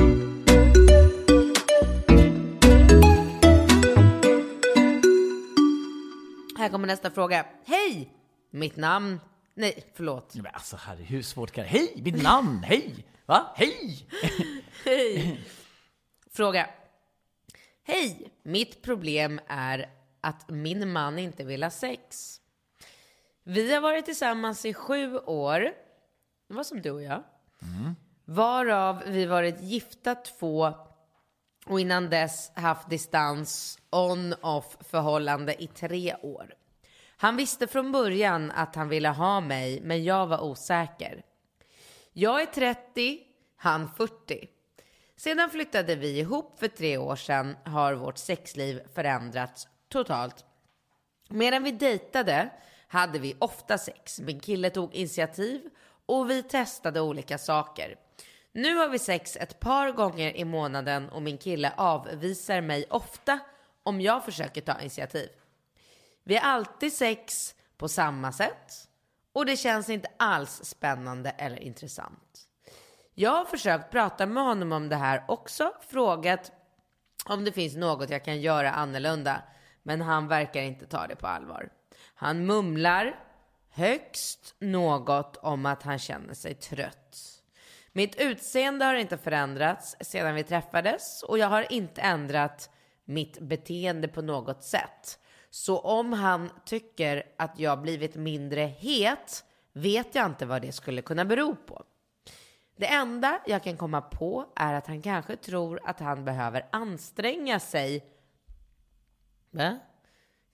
[6.59, 7.47] Här kommer nästa fråga.
[7.65, 8.11] Hej!
[8.51, 9.21] Mitt namn
[9.55, 10.35] Nej, förlåt.
[10.35, 13.07] Men alltså herre, hur svårt kan det Hej, mitt namn, hej!
[13.27, 13.55] Va?
[13.57, 14.07] Hej!
[14.85, 15.41] Hej!
[16.31, 16.71] Fråga.
[17.83, 18.33] Hej!
[18.43, 22.41] Mitt problem är att min man inte vill ha sex.
[23.45, 25.61] Vi har varit tillsammans i sju år.
[26.49, 27.23] Det var som du och jag.
[28.25, 30.75] Varav vi varit gifta två
[31.65, 36.55] och innan dess haft distans on-off förhållande i tre år.
[37.17, 41.23] Han visste från början att han ville ha mig, men jag var osäker.
[42.13, 43.19] Jag är 30,
[43.57, 44.49] han 40.
[45.17, 50.45] Sedan flyttade vi ihop för tre år sedan har vårt sexliv förändrats totalt.
[51.29, 52.51] Medan vi dejtade
[52.89, 54.21] hade vi ofta sex.
[54.21, 55.61] Min kille tog initiativ
[56.07, 57.97] och vi testade olika saker.
[58.57, 63.39] Nu har vi sex ett par gånger i månaden och min kille avvisar mig ofta
[63.83, 65.29] om jag försöker ta initiativ.
[66.25, 68.89] Vi har alltid sex på samma sätt
[69.33, 72.49] och det känns inte alls spännande eller intressant.
[73.15, 76.53] Jag har försökt prata med honom om det här också, frågat
[77.25, 79.43] om det finns något jag kan göra annorlunda,
[79.83, 81.69] men han verkar inte ta det på allvar.
[82.15, 83.21] Han mumlar
[83.71, 87.34] högst något om att han känner sig trött.
[87.97, 92.71] Mitt utseende har inte förändrats sedan vi träffades och jag har inte ändrat
[93.05, 95.19] mitt beteende på något sätt.
[95.51, 101.03] Så om han tycker att jag blivit mindre het vet jag inte vad det skulle
[101.03, 101.85] kunna bero på.
[102.77, 107.61] Det enda jag kan komma på är att han kanske tror att han behöver anstränga
[107.61, 108.05] sig.
[109.51, 109.79] Va?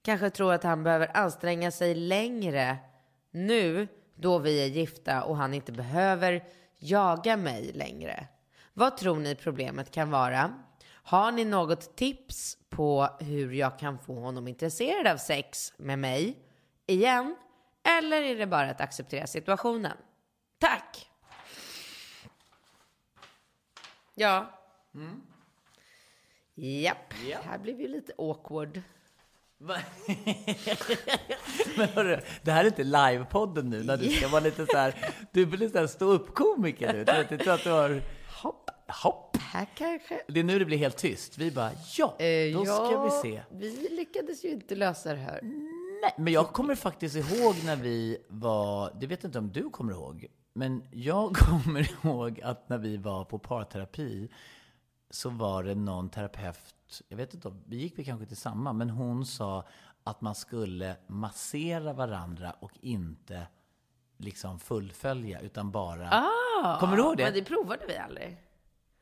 [0.02, 2.76] Kanske tror att han behöver anstränga sig längre
[3.30, 3.88] nu
[4.20, 6.44] då vi är gifta och han inte behöver
[6.78, 8.26] jaga mig längre.
[8.72, 10.62] Vad tror ni problemet kan vara?
[10.88, 16.36] Har ni något tips på hur jag kan få honom intresserad av sex med mig
[16.86, 17.36] igen?
[17.98, 19.96] Eller är det bara att acceptera situationen?
[20.58, 21.10] Tack!
[24.14, 24.60] Ja.
[26.54, 27.44] Japp, Japp.
[27.44, 28.82] här blev ju lite awkward.
[31.76, 34.94] Men hörru, det här är inte livepodden nu när du ska vara lite så här,
[35.32, 37.04] du blir lite så här stå-upp-komiker nu.
[37.06, 38.02] Jag tror att du har,
[38.42, 38.70] Hopp,
[39.02, 39.36] hopp.
[39.36, 40.20] här kanske.
[40.28, 41.38] Det är nu det blir helt tyst.
[41.38, 43.42] Vi bara, ja, Eh, då ska ja, vi se.
[43.50, 45.40] Vi lyckades ju inte lösa det här.
[46.02, 49.92] Nej, men jag kommer faktiskt ihåg när vi var, det vet inte om du kommer
[49.92, 54.28] ihåg, men jag kommer ihåg att när vi var på parterapi
[55.10, 58.90] så var det någon terapeut, jag vet inte vi gick vi kanske till samma, men
[58.90, 59.64] hon sa
[60.04, 63.46] att man skulle massera varandra och inte
[64.16, 66.08] liksom fullfölja, utan bara...
[66.10, 67.24] Ah, Kommer du ihåg det?
[67.24, 68.36] Men det provade vi aldrig.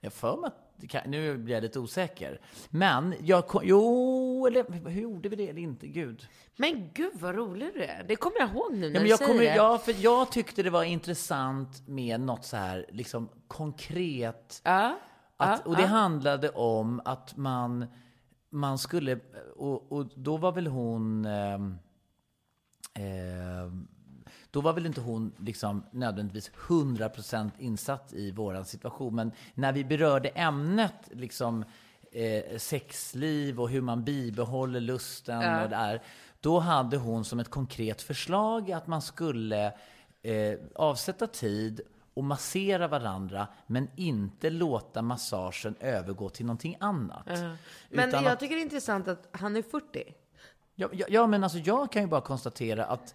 [0.00, 0.46] Jag för mig
[0.82, 2.40] att kan, nu blir jag lite osäker.
[2.70, 5.86] Men jag kom, jo, eller hur gjorde vi det eller inte?
[5.86, 6.28] Gud.
[6.56, 8.04] Men gud vad rolig du är.
[8.08, 9.54] Det kommer jag ihåg nu när Ja, du jag, säger kommer, det.
[9.56, 14.60] ja, för jag tyckte det var intressant med något så här liksom konkret.
[14.64, 14.98] Ja,
[15.40, 17.86] Att, och det handlade om att man,
[18.50, 19.18] man skulle,
[19.56, 21.78] och, och då var väl hon, ehm,
[24.50, 29.14] då var väl inte hon liksom nödvändigtvis 100% insatt i våran situation.
[29.14, 31.64] Men när vi berörde ämnet liksom
[32.12, 35.62] eh, sexliv och hur man bibehåller lusten Ja.
[35.62, 36.02] och det där.
[36.40, 39.72] Då hade hon som ett konkret förslag att man skulle
[40.22, 41.80] eh, avsätta tid
[42.18, 47.26] och massera varandra men inte låta massagen övergå till någonting annat.
[47.26, 50.14] Men Utan jag att- tycker det är intressant att han är 40.
[50.74, 53.14] Ja, ja, ja, men alltså jag kan ju bara konstatera att,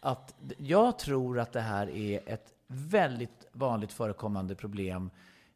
[0.00, 5.10] att jag tror att det här är ett väldigt vanligt förekommande problem.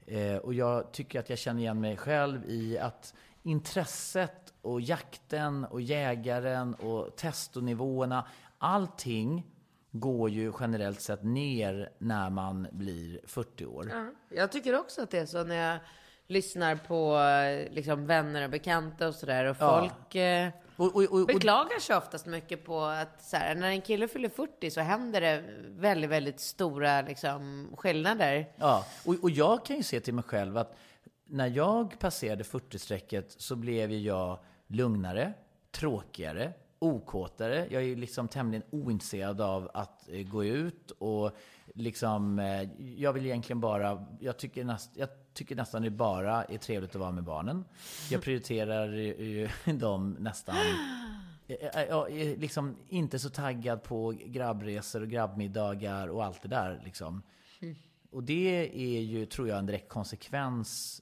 [0.06, 5.64] Eh, och jag tycker att jag känner igen mig själv i att intresset och jakten
[5.64, 8.26] och jägaren och testonivåerna,
[8.58, 9.46] allting
[9.96, 13.92] går ju generellt sett ner när man blir 40 år.
[14.28, 15.78] Jag tycker också att det är så när jag
[16.26, 19.44] lyssnar på eh, liksom, vänner och bekanta och sådär.
[19.44, 19.80] Och Ja.
[19.80, 23.80] folk eh, Och, och, och, beklagar sig oftast mycket på att så här, när en
[23.80, 28.52] kille fyller 40 så händer det väldigt, väldigt stora liksom, skillnader.
[28.56, 30.76] Ja, och, och jag kan ju se till mig själv att
[31.26, 35.32] när jag passerade 40-strecket så blev ju jag lugnare,
[35.70, 36.52] tråkigare,
[36.84, 37.66] okåtare.
[37.70, 41.30] Jag är ju liksom tämligen ointresserad av att eh, gå ut och
[41.74, 46.58] liksom, eh, jag vill egentligen bara, jag tycker, näst, jag tycker nästan det bara är
[46.58, 47.64] trevligt att vara med barnen.
[48.10, 50.56] Jag prioriterar ju dem nästan
[51.48, 56.42] eh, eh, Jag är eh, liksom inte så taggad på grabbresor och grabbmiddagar och allt
[56.42, 56.82] det där.
[56.84, 57.22] Liksom.
[58.10, 61.00] Och det är ju, tror jag, en direkt konsekvens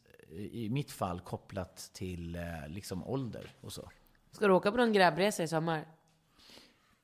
[0.53, 3.91] i mitt fall kopplat till liksom ålder och så.
[4.33, 5.79] Ska du åka på någon grabbresa i sommar?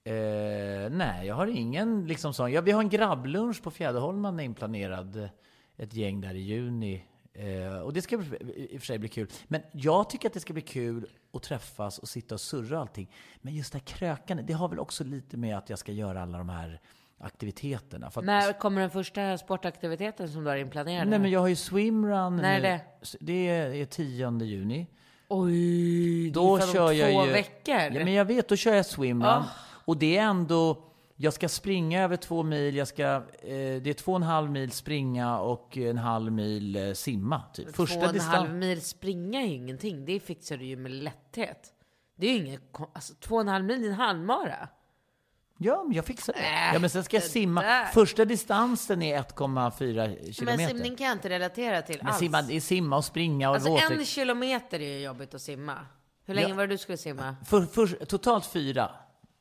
[0.05, 2.53] Eh, nej, jag har ingen liksom sån.
[2.53, 5.29] Ja, vi har en grabblunch på Fjäderholmarna inplanerad.
[5.77, 7.05] Ett gäng där i juni.
[7.33, 9.29] Eh, och det ska i och för sig bli kul.
[9.49, 13.11] Men jag tycker att det ska bli kul att träffas och sitta och surra allting.
[13.41, 16.23] Men just det här krökandet, det har väl också lite med att jag ska göra
[16.23, 16.81] alla de här
[17.19, 18.11] aktiviteterna.
[18.11, 21.09] För När kommer den första sportaktiviteten som du har inplanerad?
[21.09, 22.81] Nej, men jag har ju swimrun När är det?
[23.21, 24.87] Det är 10 juni.
[25.29, 27.33] Oj, Då det är kör jag två ju...
[27.33, 27.75] veckor.
[27.75, 29.31] Ja, men jag vet, då kör jag swimrun.
[29.31, 29.45] Ah.
[29.85, 30.85] Och det är ändå...
[31.21, 33.23] Jag ska springa över två mil, jag ska, eh,
[33.83, 37.43] det är två och en halv mil springa och en halv mil eh, simma.
[37.55, 37.75] Typ.
[37.75, 40.05] Två och en distans- halv mil springa är ju ingenting.
[40.05, 41.69] Det fixar du ju med lätthet.
[42.17, 42.61] Det är ju inget...
[42.93, 44.69] Alltså, två och en halv mil är en halvmara.
[45.61, 46.39] Ja, men jag fixar det.
[46.39, 47.63] Äh, ja, men sen ska jag simma.
[47.63, 47.85] där.
[47.85, 50.57] Första distansen är 1,4 kilometer.
[50.57, 52.19] Men simning kan jag inte relatera till Men alls.
[52.19, 53.99] simma, det är simma och springa och Alltså åter.
[53.99, 55.75] en kilometer är ju jobbigt att simma.
[56.27, 56.55] Hur länge Ja.
[56.55, 57.37] var det du skulle simma?
[57.47, 58.91] För, för, totalt fyra.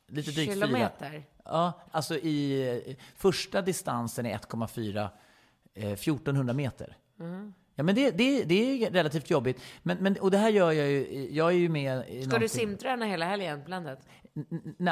[0.08, 0.66] Lite drygt fyra.
[0.66, 1.24] Kilometer?
[1.44, 5.08] Ja, alltså i eh, första distansen är 1,4
[5.74, 6.96] eh, 1400 meter.
[7.74, 9.60] Ja, men det, det, det är relativt jobbigt.
[9.82, 12.26] Men, men, och det här gör jag ju, jag är ju med i Ska du
[12.26, 13.96] någonting- simträna hela helgen n-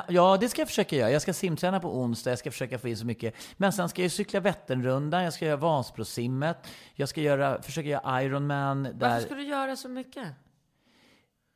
[0.08, 1.10] Ja, det ska jag försöka göra.
[1.10, 3.34] Jag ska simträna på onsdag, jag ska försöka få in så mycket.
[3.56, 6.56] Men sen ska jag cykla Vätternrundan, jag ska göra Vansbrosimmet,
[6.94, 8.82] jag ska göra, försöka göra Ironman.
[8.82, 8.92] Där...
[8.94, 10.26] Varför ska du göra så mycket?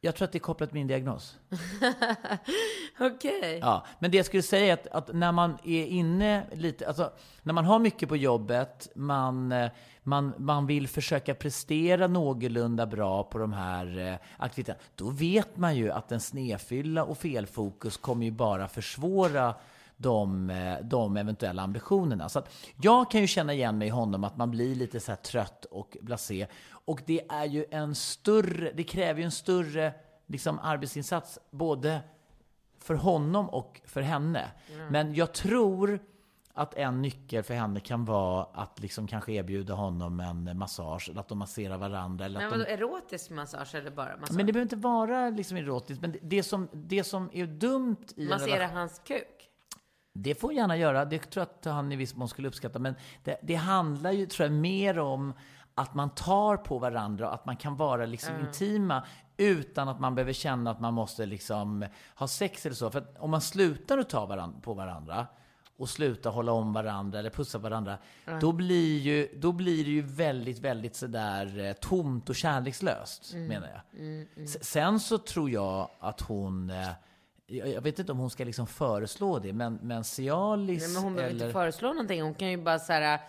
[0.00, 1.38] Jag tror att det är kopplat till min diagnos.
[3.00, 3.59] Okej.
[3.62, 7.12] Ja, men det jag skulle säga är att, att när man är inne lite, alltså
[7.42, 9.70] när man har mycket på jobbet, man, eh,
[10.02, 15.76] man, man vill försöka prestera någorlunda bra på de här eh, aktiviteterna, då vet man
[15.76, 19.54] ju att en snedfylla och felfokus kommer ju bara försvåra
[19.96, 22.28] de, eh, de eventuella ambitionerna.
[22.28, 25.16] Så att jag kan ju känna igen mig i honom att man blir lite så
[25.16, 26.46] trött och blasé.
[26.68, 29.92] Och det är ju en större, det kräver ju en större
[30.26, 32.00] liksom, arbetsinsats både
[32.78, 34.50] för honom och för henne.
[34.90, 36.00] Men jag tror
[36.54, 41.20] att en nyckel för henne kan vara att liksom kanske erbjuda honom en massage, eller
[41.20, 42.24] att de masserar varandra.
[42.24, 42.70] Eller Men att vadå, de...
[42.72, 44.36] erotisk massage eller bara massage?
[44.36, 46.02] Men det behöver inte vara liksom erotiskt.
[46.02, 49.46] Men det- det som, det som är dumt i Massera relation- hans kuk?
[50.14, 51.04] det får hon gärna göra.
[51.04, 52.78] Det tror jag att han i viss mån skulle uppskatta.
[52.78, 55.32] Men det, det handlar ju, tror jag, mer om
[55.74, 59.04] att man tar på varandra och att man kan vara liksom intima
[59.36, 61.84] utan att man behöver känna att man måste liksom
[62.14, 62.90] ha sex eller så.
[62.90, 65.26] För att om man slutar att ta varann, på varandra
[65.81, 67.99] och slutar hålla om varandra eller pussa varandra,
[68.40, 73.69] då, blir ju, då blir det ju väldigt, väldigt sådär eh, tomt och kärlekslöst, menar
[73.69, 74.27] jag.
[74.45, 76.88] S- Sen så tror jag att hon eh,
[77.47, 81.03] jag jag vet inte om hon ska liksom föreslå det, men, men Cialis Nej, men
[81.03, 81.45] hon behöver eller...
[81.47, 82.23] inte föreslå någonting.
[82.23, 83.21] Hon kan ju bara så här,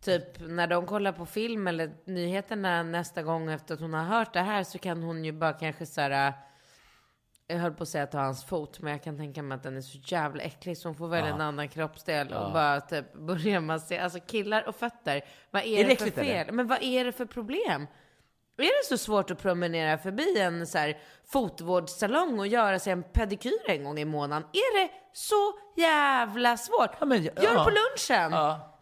[0.00, 4.32] typ när de kollar på film eller nyheterna nästa gång efter att hon har hört
[4.32, 6.32] det här så kan hon ju bara kanske så här.
[7.54, 9.76] Jag höll på att säga ta hans fot, men jag kan tänka mig att den
[9.76, 13.60] är så jävla äcklig så hon får välja en annan kroppsdel och bara typ börja
[13.60, 14.04] massera.
[14.04, 16.26] Alltså killar och fötter, vad är, Är det det för fel?
[16.26, 16.52] eller?
[16.52, 17.86] Men vad är det för problem?
[18.56, 23.02] Är det så svårt att promenera förbi en så här fotvårdssalong och göra sig en
[23.02, 24.48] pedikyr en gång i månaden?
[24.52, 26.90] Är det så jävla svårt?
[27.00, 27.50] Ja, men- Gör ja.
[27.50, 28.32] det på lunchen!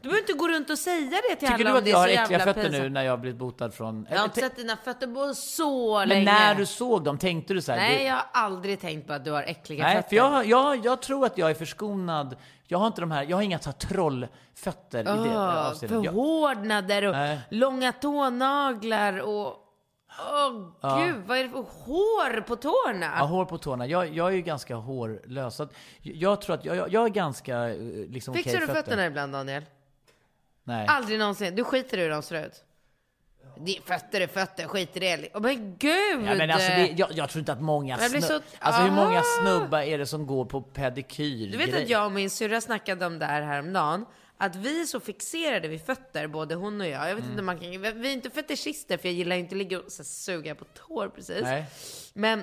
[0.03, 0.09] Ja.
[0.09, 2.09] Du behöver inte gå runt och säga det till Tycker alla du att jag har
[2.09, 2.93] äckliga fötter nu pinsamt.
[2.93, 4.07] när jag har blivit botad från...
[4.11, 6.25] Jag har inte sett dina fötter på så men länge.
[6.25, 7.79] när du såg dem, tänkte du så här...
[7.79, 8.05] Nej, du...
[8.05, 10.09] jag har aldrig tänkt på att du har äckliga Nej, fötter.
[10.09, 12.37] för jag, jag, jag tror att jag är förskonad.
[12.67, 16.05] Jag har inte de här, jag har inga så här trollfötter i det Åh, avseendet.
[16.05, 17.39] Förhårdnader och Nej.
[17.51, 19.59] långa tånaglar och...
[20.83, 23.07] Åh gud, vad är det för hår på tårna?
[23.07, 23.87] har hår på tårna.
[23.87, 25.59] Jag, jag är ju ganska hårlös.
[25.59, 25.69] Jag,
[26.01, 27.77] jag tror att jag, jag, är ganska eh,
[28.09, 28.83] liksom Fixar okej du fötter.
[28.83, 29.63] fötterna ibland Daniel?
[30.65, 30.87] Nej.
[30.89, 31.55] Aldrig någonsin.
[31.55, 32.65] Du skiter i hur de ser ut.
[33.59, 35.29] Det fötter är fötter, skit i det.
[35.35, 35.93] Oh, men gud!
[36.27, 38.83] Ja, men alltså det, jag, jag tror inte att många Jag blir snu- så- Alltså
[38.83, 39.23] hur många Ah!
[39.43, 41.51] snubbar är det som går på pedikyr?
[41.53, 44.07] Du vet att jag och min syrra snackade om det här häromdagen.
[44.39, 47.09] Att vi är så fixerade vid fötter, både hon och jag.
[47.11, 47.31] Jag vet Mm.
[47.31, 47.71] inte man kan,
[48.01, 51.09] vi är inte fetischister för jag gillar inte att ligga och så suga på tår
[51.09, 51.43] precis.
[51.43, 51.65] Nej.
[52.15, 52.43] Men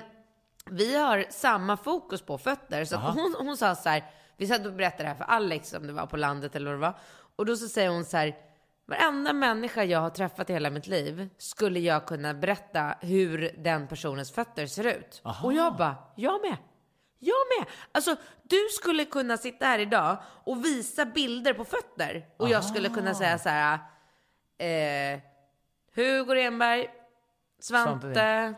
[0.70, 2.84] vi har samma fokus på fötter.
[2.84, 4.04] Så hon, hon sa så här,
[4.36, 6.74] vi satt och berättade det här för Alex om det var på landet eller vad
[6.74, 6.98] det var.
[7.40, 8.36] Och då så säger hon så här,
[8.86, 13.88] varenda människa jag har träffat i hela mitt liv skulle jag kunna berätta hur den
[13.88, 15.22] personens fötter ser ut.
[15.42, 16.56] Och jag bara, jag med.
[17.18, 17.66] Jag med!
[17.92, 22.26] Alltså, du skulle kunna sitta här idag och visa bilder på fötter.
[22.36, 23.78] Och jag skulle kunna säga så här.
[24.58, 25.20] Eh,
[25.94, 26.90] Hugo Renberg,
[27.60, 28.54] Svante, Svante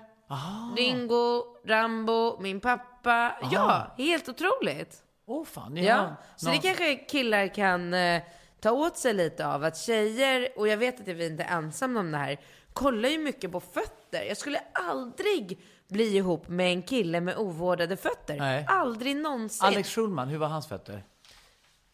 [0.76, 3.34] Ringo, Rambo, min pappa.
[3.52, 5.02] Ja, helt otroligt.
[5.26, 8.22] Åh fan, ni Ja, har så det kanske killar kan eh,
[8.62, 9.64] ta åt sig lite av.
[9.64, 12.40] Att tjejer, och jag vet att vi inte är ensamma om det här,
[12.72, 14.22] kollar ju mycket på fötter.
[14.28, 18.36] Jag skulle aldrig bli ihop med en kille med ovårdade fötter.
[18.36, 18.66] Nej.
[18.68, 19.66] Aldrig någonsin.
[19.66, 21.04] Alex Schulman, hur var hans fötter?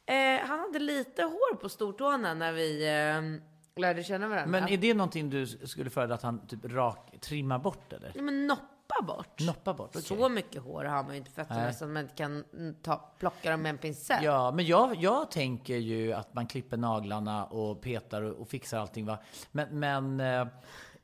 [0.07, 4.61] Eh, han hade lite hår på stortårna när vi eh, lärde känna varandra.
[4.61, 8.13] Men är det någonting du skulle föredra att han typ rak, trimmar bort eller?
[8.15, 8.47] Ja, men
[8.89, 9.41] noppa bort.
[9.41, 9.89] Noppa bort?
[9.89, 10.03] okej.
[10.03, 11.75] Så mycket hår har man ju inte fötterna Nej.
[11.75, 12.45] så att man inte kan
[12.83, 14.23] ta, plocka dem med en pincett.
[14.23, 18.79] Ja, men jag, jag tänker ju att man klipper naglarna och petar och, och fixar
[18.79, 19.07] allting.
[19.07, 19.19] Va?
[19.53, 20.41] Men, men eh,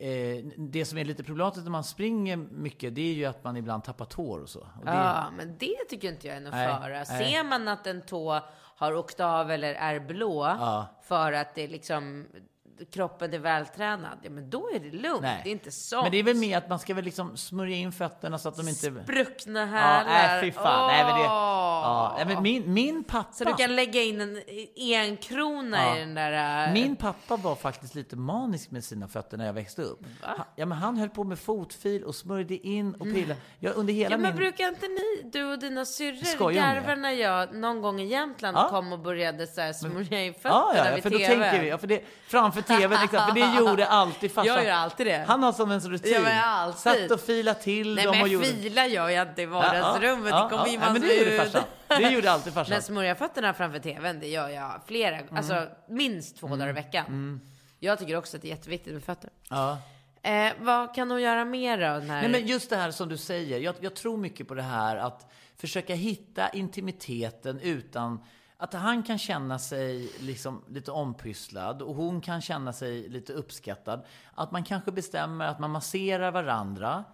[0.09, 3.57] eh, det som är lite problematiskt när man springer mycket, det är ju att man
[3.57, 4.61] ibland tappar tår och så.
[4.61, 7.05] Och det, Ja, men det tycker inte jag är någon fara.
[7.05, 8.41] Ser man att en tå
[8.77, 10.87] har åkt av eller är blå Ja.
[11.03, 12.27] för att det liksom
[12.93, 15.23] kroppen är vältränad, ja men då är det lugnt.
[15.23, 15.41] Nej.
[15.45, 16.03] Det är inte sånt.
[16.03, 18.57] Men det är väl mer att man ska väl liksom smörja in fötterna så att
[18.57, 19.03] de inte...
[19.05, 20.05] Spruckna Ja, hälar.
[20.05, 20.87] nej fy fan.
[20.87, 23.33] Nej, men det, ja, men min, min pappa...
[23.33, 24.39] Så du kan lägga in en
[24.79, 25.97] enkrona Ja.
[25.97, 26.67] i den där...
[26.69, 30.01] äh, Min pappa var faktiskt lite manisk med sina fötter när jag växte upp.
[30.21, 33.41] Han, ja, men han höll på med fotfil och smörjde in och pillade.
[33.59, 34.37] Jag, under hela Ja, men min...
[34.37, 38.69] brukar inte ni, du och dina syrror, garva när jag någon gång i Jämtland Ja.
[38.71, 41.35] kom och började så här smörja in fötterna Ja, ja, ja, vid för då TV?
[41.51, 44.55] tänker vi, ja, för det, framför tvn, exakt, för det gjorde alltid farsan.
[44.55, 45.25] Jag gör alltid det.
[45.29, 46.13] Han har som en rutin.
[46.13, 46.81] Ja, men alltid.
[46.81, 48.47] Satt och filade till Nej dem och men gjorde...
[48.47, 50.31] fila gör jag inte i vardagsrummet.
[50.31, 51.63] ja, det kommer in ja, men det gjorde farsan.
[51.89, 52.73] Det gjorde alltid farsan.
[52.73, 55.37] Men smörja fötterna framför tvn, det gör jag flera, Mm.
[55.37, 57.41] alltså minst två dagar i veckan.
[57.79, 59.31] Jag tycker också att det är jätteviktigt med fötter.
[59.51, 59.79] Ja.
[60.23, 62.07] Eh, vad kan hon göra mer då?
[62.07, 62.21] När...
[62.21, 64.97] Nej, men just det här som du säger, jag, jag tror mycket på det här
[64.97, 68.25] att försöka hitta intimiteten utan
[68.57, 74.05] att han kan känna sig liksom lite ompysslad och hon kan känna sig lite uppskattad.
[74.35, 77.05] Att man kanske bestämmer att man masserar varandra.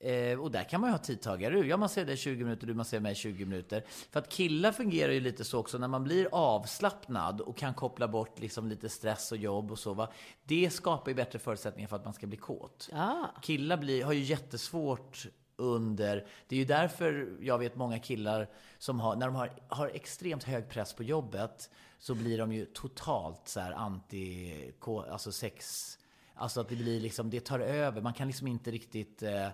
[0.00, 1.58] Eh, och där kan man ju ha tidtagare.
[1.58, 3.84] Jag masserar dig i 20 minuter, du masserar mig i 20 minuter.
[4.10, 8.08] För att killar fungerar ju lite så också, när man blir avslappnad och kan koppla
[8.08, 9.94] bort liksom lite stress och jobb och så.
[9.94, 10.08] Va?
[10.44, 12.88] Det skapar ju bättre förutsättningar för att man ska bli kåt.
[12.92, 13.34] Ja.
[13.42, 15.26] Killar blir, har ju jättesvårt
[15.56, 16.26] under...
[16.48, 18.48] Det är ju därför jag vet många killar
[18.78, 22.64] som har, när de har, har extremt hög press på jobbet, så blir de ju
[22.64, 24.72] totalt så här anti,
[25.10, 25.98] alltså sex,
[26.34, 28.00] alltså att det blir liksom, det tar över.
[28.02, 29.48] Man kan liksom inte riktigt eh,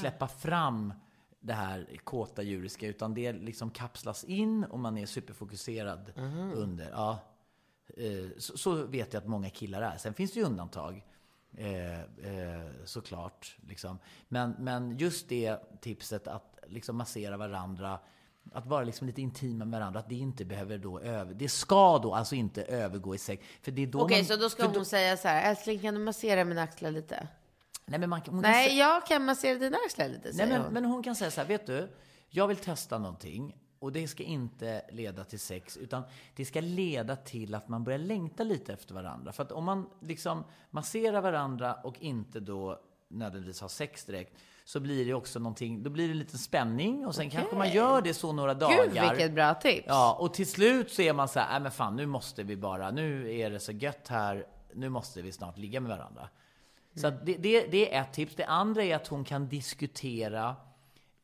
[0.00, 0.94] släppa fram
[1.40, 6.12] det här kåta djuriska, utan det liksom kapslas in och man är superfokuserad
[6.54, 6.90] under.
[6.90, 7.18] Ja.
[7.96, 9.96] Eh, Så, så vet jag att många killar är.
[9.98, 11.04] Sen finns det ju undantag.
[11.56, 13.56] Eh, eh, såklart.
[13.68, 13.98] Liksom.
[14.28, 17.98] Men, men just det tipset att liksom massera varandra,
[18.52, 21.34] att vara liksom lite intima med varandra, att det inte behöver då över...
[21.34, 23.46] Det ska då alltså inte övergå i sex.
[23.62, 25.94] För det är då Okej, man, så då ska hon säga så här, älskling kan
[25.94, 27.28] du massera mina axlar lite?
[27.86, 30.72] Nej, men man, hon Nej, jag kan massera dina axlar lite, Nej, säger men, hon.
[30.72, 31.88] men hon kan säga så här, vet du,
[32.28, 36.02] jag vill testa någonting och det ska inte leda till sex, utan
[36.36, 39.32] det ska leda till att man börjar längta lite efter varandra.
[39.32, 44.80] För att om man liksom masserar varandra och inte då nödvändigtvis har sex direkt, så
[44.80, 48.14] blir det också någonting, då blir det lite spänning och sen kanske man gör det
[48.14, 48.84] så några dagar.
[48.84, 49.84] Gud, vilket bra tips.
[49.86, 52.56] Ja, och till slut så är man så här, nej men fan nu måste vi
[52.56, 56.28] bara, nu är det så gött här, nu måste vi snart ligga med varandra.
[56.94, 58.34] Så att det, det, det är ett tips.
[58.34, 60.56] Det andra är att hon kan diskutera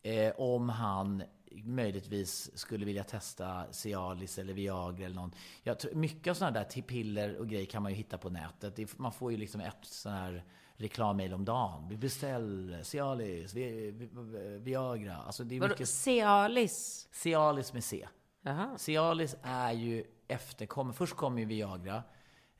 [0.02, 1.22] eh, om han
[1.64, 5.34] möjligtvis skulle vilja testa Cialis eller Viagra eller någon.
[5.62, 8.98] Jag tror, mycket av sådana där piller och grejer kan man ju hitta på nätet.
[8.98, 10.44] Man får ju liksom ett sån här
[10.76, 11.98] reklammail om dagen.
[12.00, 15.16] Beställ Cialis, Vi- Vi- Viagra.
[15.16, 15.88] Alltså det är mycket...
[15.88, 17.08] Cialis?
[17.12, 18.08] Cialis med C.
[18.42, 18.78] Jaha.
[18.78, 22.02] Cialis är ju efterkommer, först kommer ju Viagra,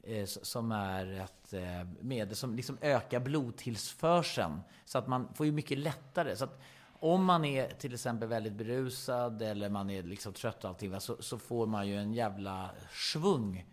[0.03, 4.61] eh, som är ett eh, medel som liksom ökar blodtillförseln.
[4.85, 6.37] Så att man får ju mycket lättare.
[6.37, 6.61] Så att
[7.01, 11.17] om man är till exempel väldigt berusad eller man är liksom trött och allting, så,
[11.23, 13.67] så får man ju en jävla svung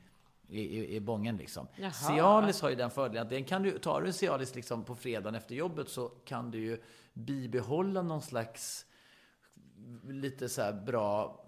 [0.48, 1.68] i, i, i bången liksom.
[1.76, 1.92] Jaha.
[1.92, 5.36] Cialis har ju den fördelen att den kan du, tar du Cialis liksom på fredagen
[5.36, 6.82] efter jobbet så kan du ju
[7.14, 8.86] bibehålla någon slags
[10.04, 11.44] lite så bra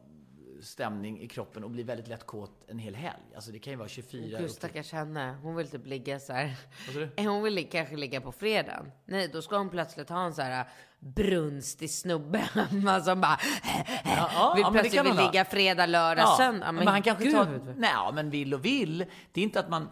[0.62, 3.24] stämning i kroppen och bli väldigt lätt kåt en hel helg.
[3.36, 4.40] Alltså det kan ju vara 24...
[4.40, 5.38] Gud stackars henne.
[5.44, 6.56] Hon vill typ ligga så här.
[7.28, 8.92] Hon vill kanske ligga på fredagen.
[9.06, 10.68] Nej, då ska hon plötsligt ha en så här
[11.00, 13.40] brunstig snubbe hemma som bara
[14.04, 16.66] ja, vill ja, men plötsligt vill ligga fredag, lördag, söndag.
[16.66, 17.34] Ja, men, han kanske gud.
[17.34, 17.60] tar...
[17.78, 19.06] Nej, ja, men vill och vill.
[19.32, 19.90] Det är inte att man...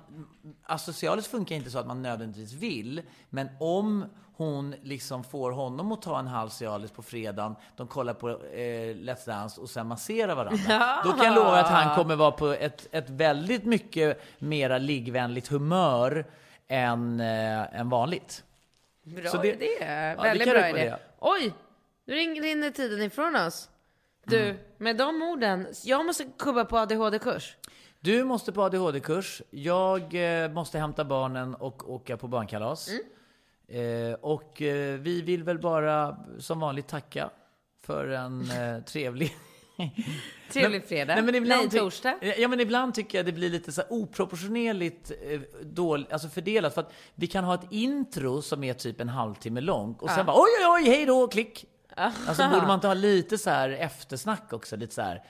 [0.65, 3.01] Alltså Cialis funkar inte så att man nödvändigtvis vill.
[3.29, 4.05] Men om
[4.37, 8.95] hon liksom får honom att ta en halv Cialis på fredagen, de kollar på eh,
[8.95, 11.01] Let's Dance och sen masserar varandra.
[11.03, 15.47] Då kan jag lova att han kommer vara på ett, ett väldigt mycket mera liggvänligt
[15.47, 16.25] humör
[16.67, 18.43] än, eh, än vanligt.
[19.15, 19.67] Bra Så det- idé.
[19.79, 20.95] det Väldigt bra idé.
[21.19, 21.53] Oj,
[22.05, 23.69] nu rinner tiden ifrån oss.
[24.25, 24.57] Du, Mm.
[24.77, 25.67] med de orden.
[25.83, 27.57] Jag måste kubba på ADHD-kurs.
[27.99, 29.41] Du måste på ADHD-kurs.
[29.49, 30.01] Jag
[30.43, 32.89] eh, måste hämta barnen och åka på barnkalas.
[33.67, 37.29] Eh, och eh, vi vill väl bara som vanligt tacka
[37.81, 39.35] för en eh, trevlig
[40.51, 41.15] Trevlig fredag.
[41.15, 42.15] Nej, men ibland Nej, torsdag.
[42.37, 46.73] Ja, men ibland tycker jag det blir lite så här oproportionerligt eh, dåligt, alltså fördelat.
[46.73, 50.25] För att vi kan ha ett intro som är typ en halvtimme långt och sen
[50.25, 51.65] bara oj, oj, oj, hej då, klick.
[52.27, 54.75] Alltså borde man inte ha lite så här eftersnack också?
[54.75, 55.23] Lite så här,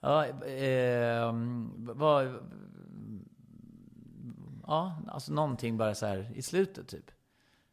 [0.00, 1.32] ja, eh,
[1.78, 2.34] vad,
[4.66, 7.10] ja, alltså någonting bara så här i slutet typ.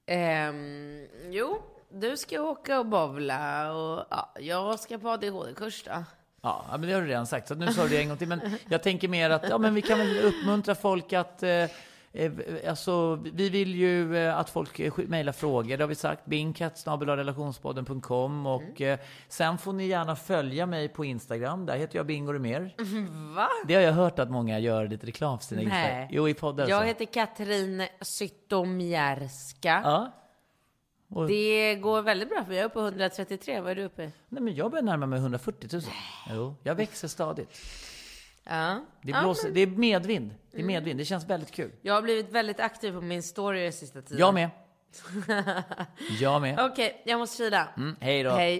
[0.05, 1.61] Ehm, jo,
[1.96, 6.04] du ska åka och bowla och ja, jag ska på ADHD-kurs då.
[6.41, 8.28] Ja, men det har du redan sagt, så nu sa du det en gång till.
[8.28, 11.70] Men jag tänker mer att ja, men vi kan väl uppmuntra folk att eh, eh,
[12.70, 16.26] Alltså, vi vill ju eh, att folk eh, mejlar frågor, det har vi sagt.
[16.26, 21.66] Bingkat.relationspodden.com och eh, sen får ni gärna följa mig på Instagram.
[21.66, 22.76] Där heter jag Bingo mer.
[23.36, 23.48] Va?
[23.68, 26.08] Det har jag hört att många gör lite reklam för sina Instagram.
[26.10, 26.70] Jo, i podden.
[26.70, 26.88] Jag så.
[26.88, 29.82] heter Katrin Zytomierska.
[29.84, 30.12] Ja.
[31.16, 33.61] Och, Det går väldigt bra för jag är uppe på 133.
[33.61, 34.11] Vad är du uppe i?
[34.30, 35.82] nej, men jag börjar närma mig 140 000.
[36.30, 37.61] Jo, jag växer stadigt.
[38.43, 38.80] Ja.
[39.01, 40.36] Det, Ja, blåser, men det är medvind.
[40.51, 40.99] Det är medvind.
[40.99, 41.72] Det känns väldigt kul.
[41.82, 44.20] Jag har blivit väldigt aktiv på min story den sista tiden.
[44.20, 44.49] Jag med.
[46.20, 46.59] Jag med.
[46.72, 47.68] Okej, jag måste fila.
[47.78, 48.30] Mm, hej då.
[48.30, 48.59] Hej.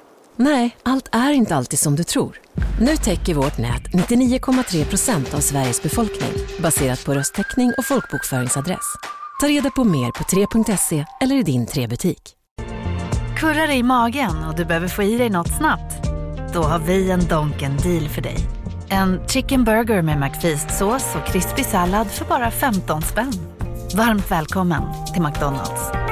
[0.35, 2.39] Nej, allt är inte alltid som du tror.
[2.79, 8.95] Nu täcker vårt nät 99,3 procent av Sveriges befolkning baserat på röstteckning och folkbokföringsadress.
[9.41, 12.35] Ta reda på mer på 3.se eller i din 3-butik.
[13.37, 16.07] Kurrar det i magen och du behöver få i dig något snabbt?
[16.53, 18.37] Då har vi en Donken deal för dig.
[18.89, 23.33] En chicken burger med McFeast-sås och krispig sallad för bara 15 spänn.
[23.95, 26.10] Varmt välkommen till McDonalds.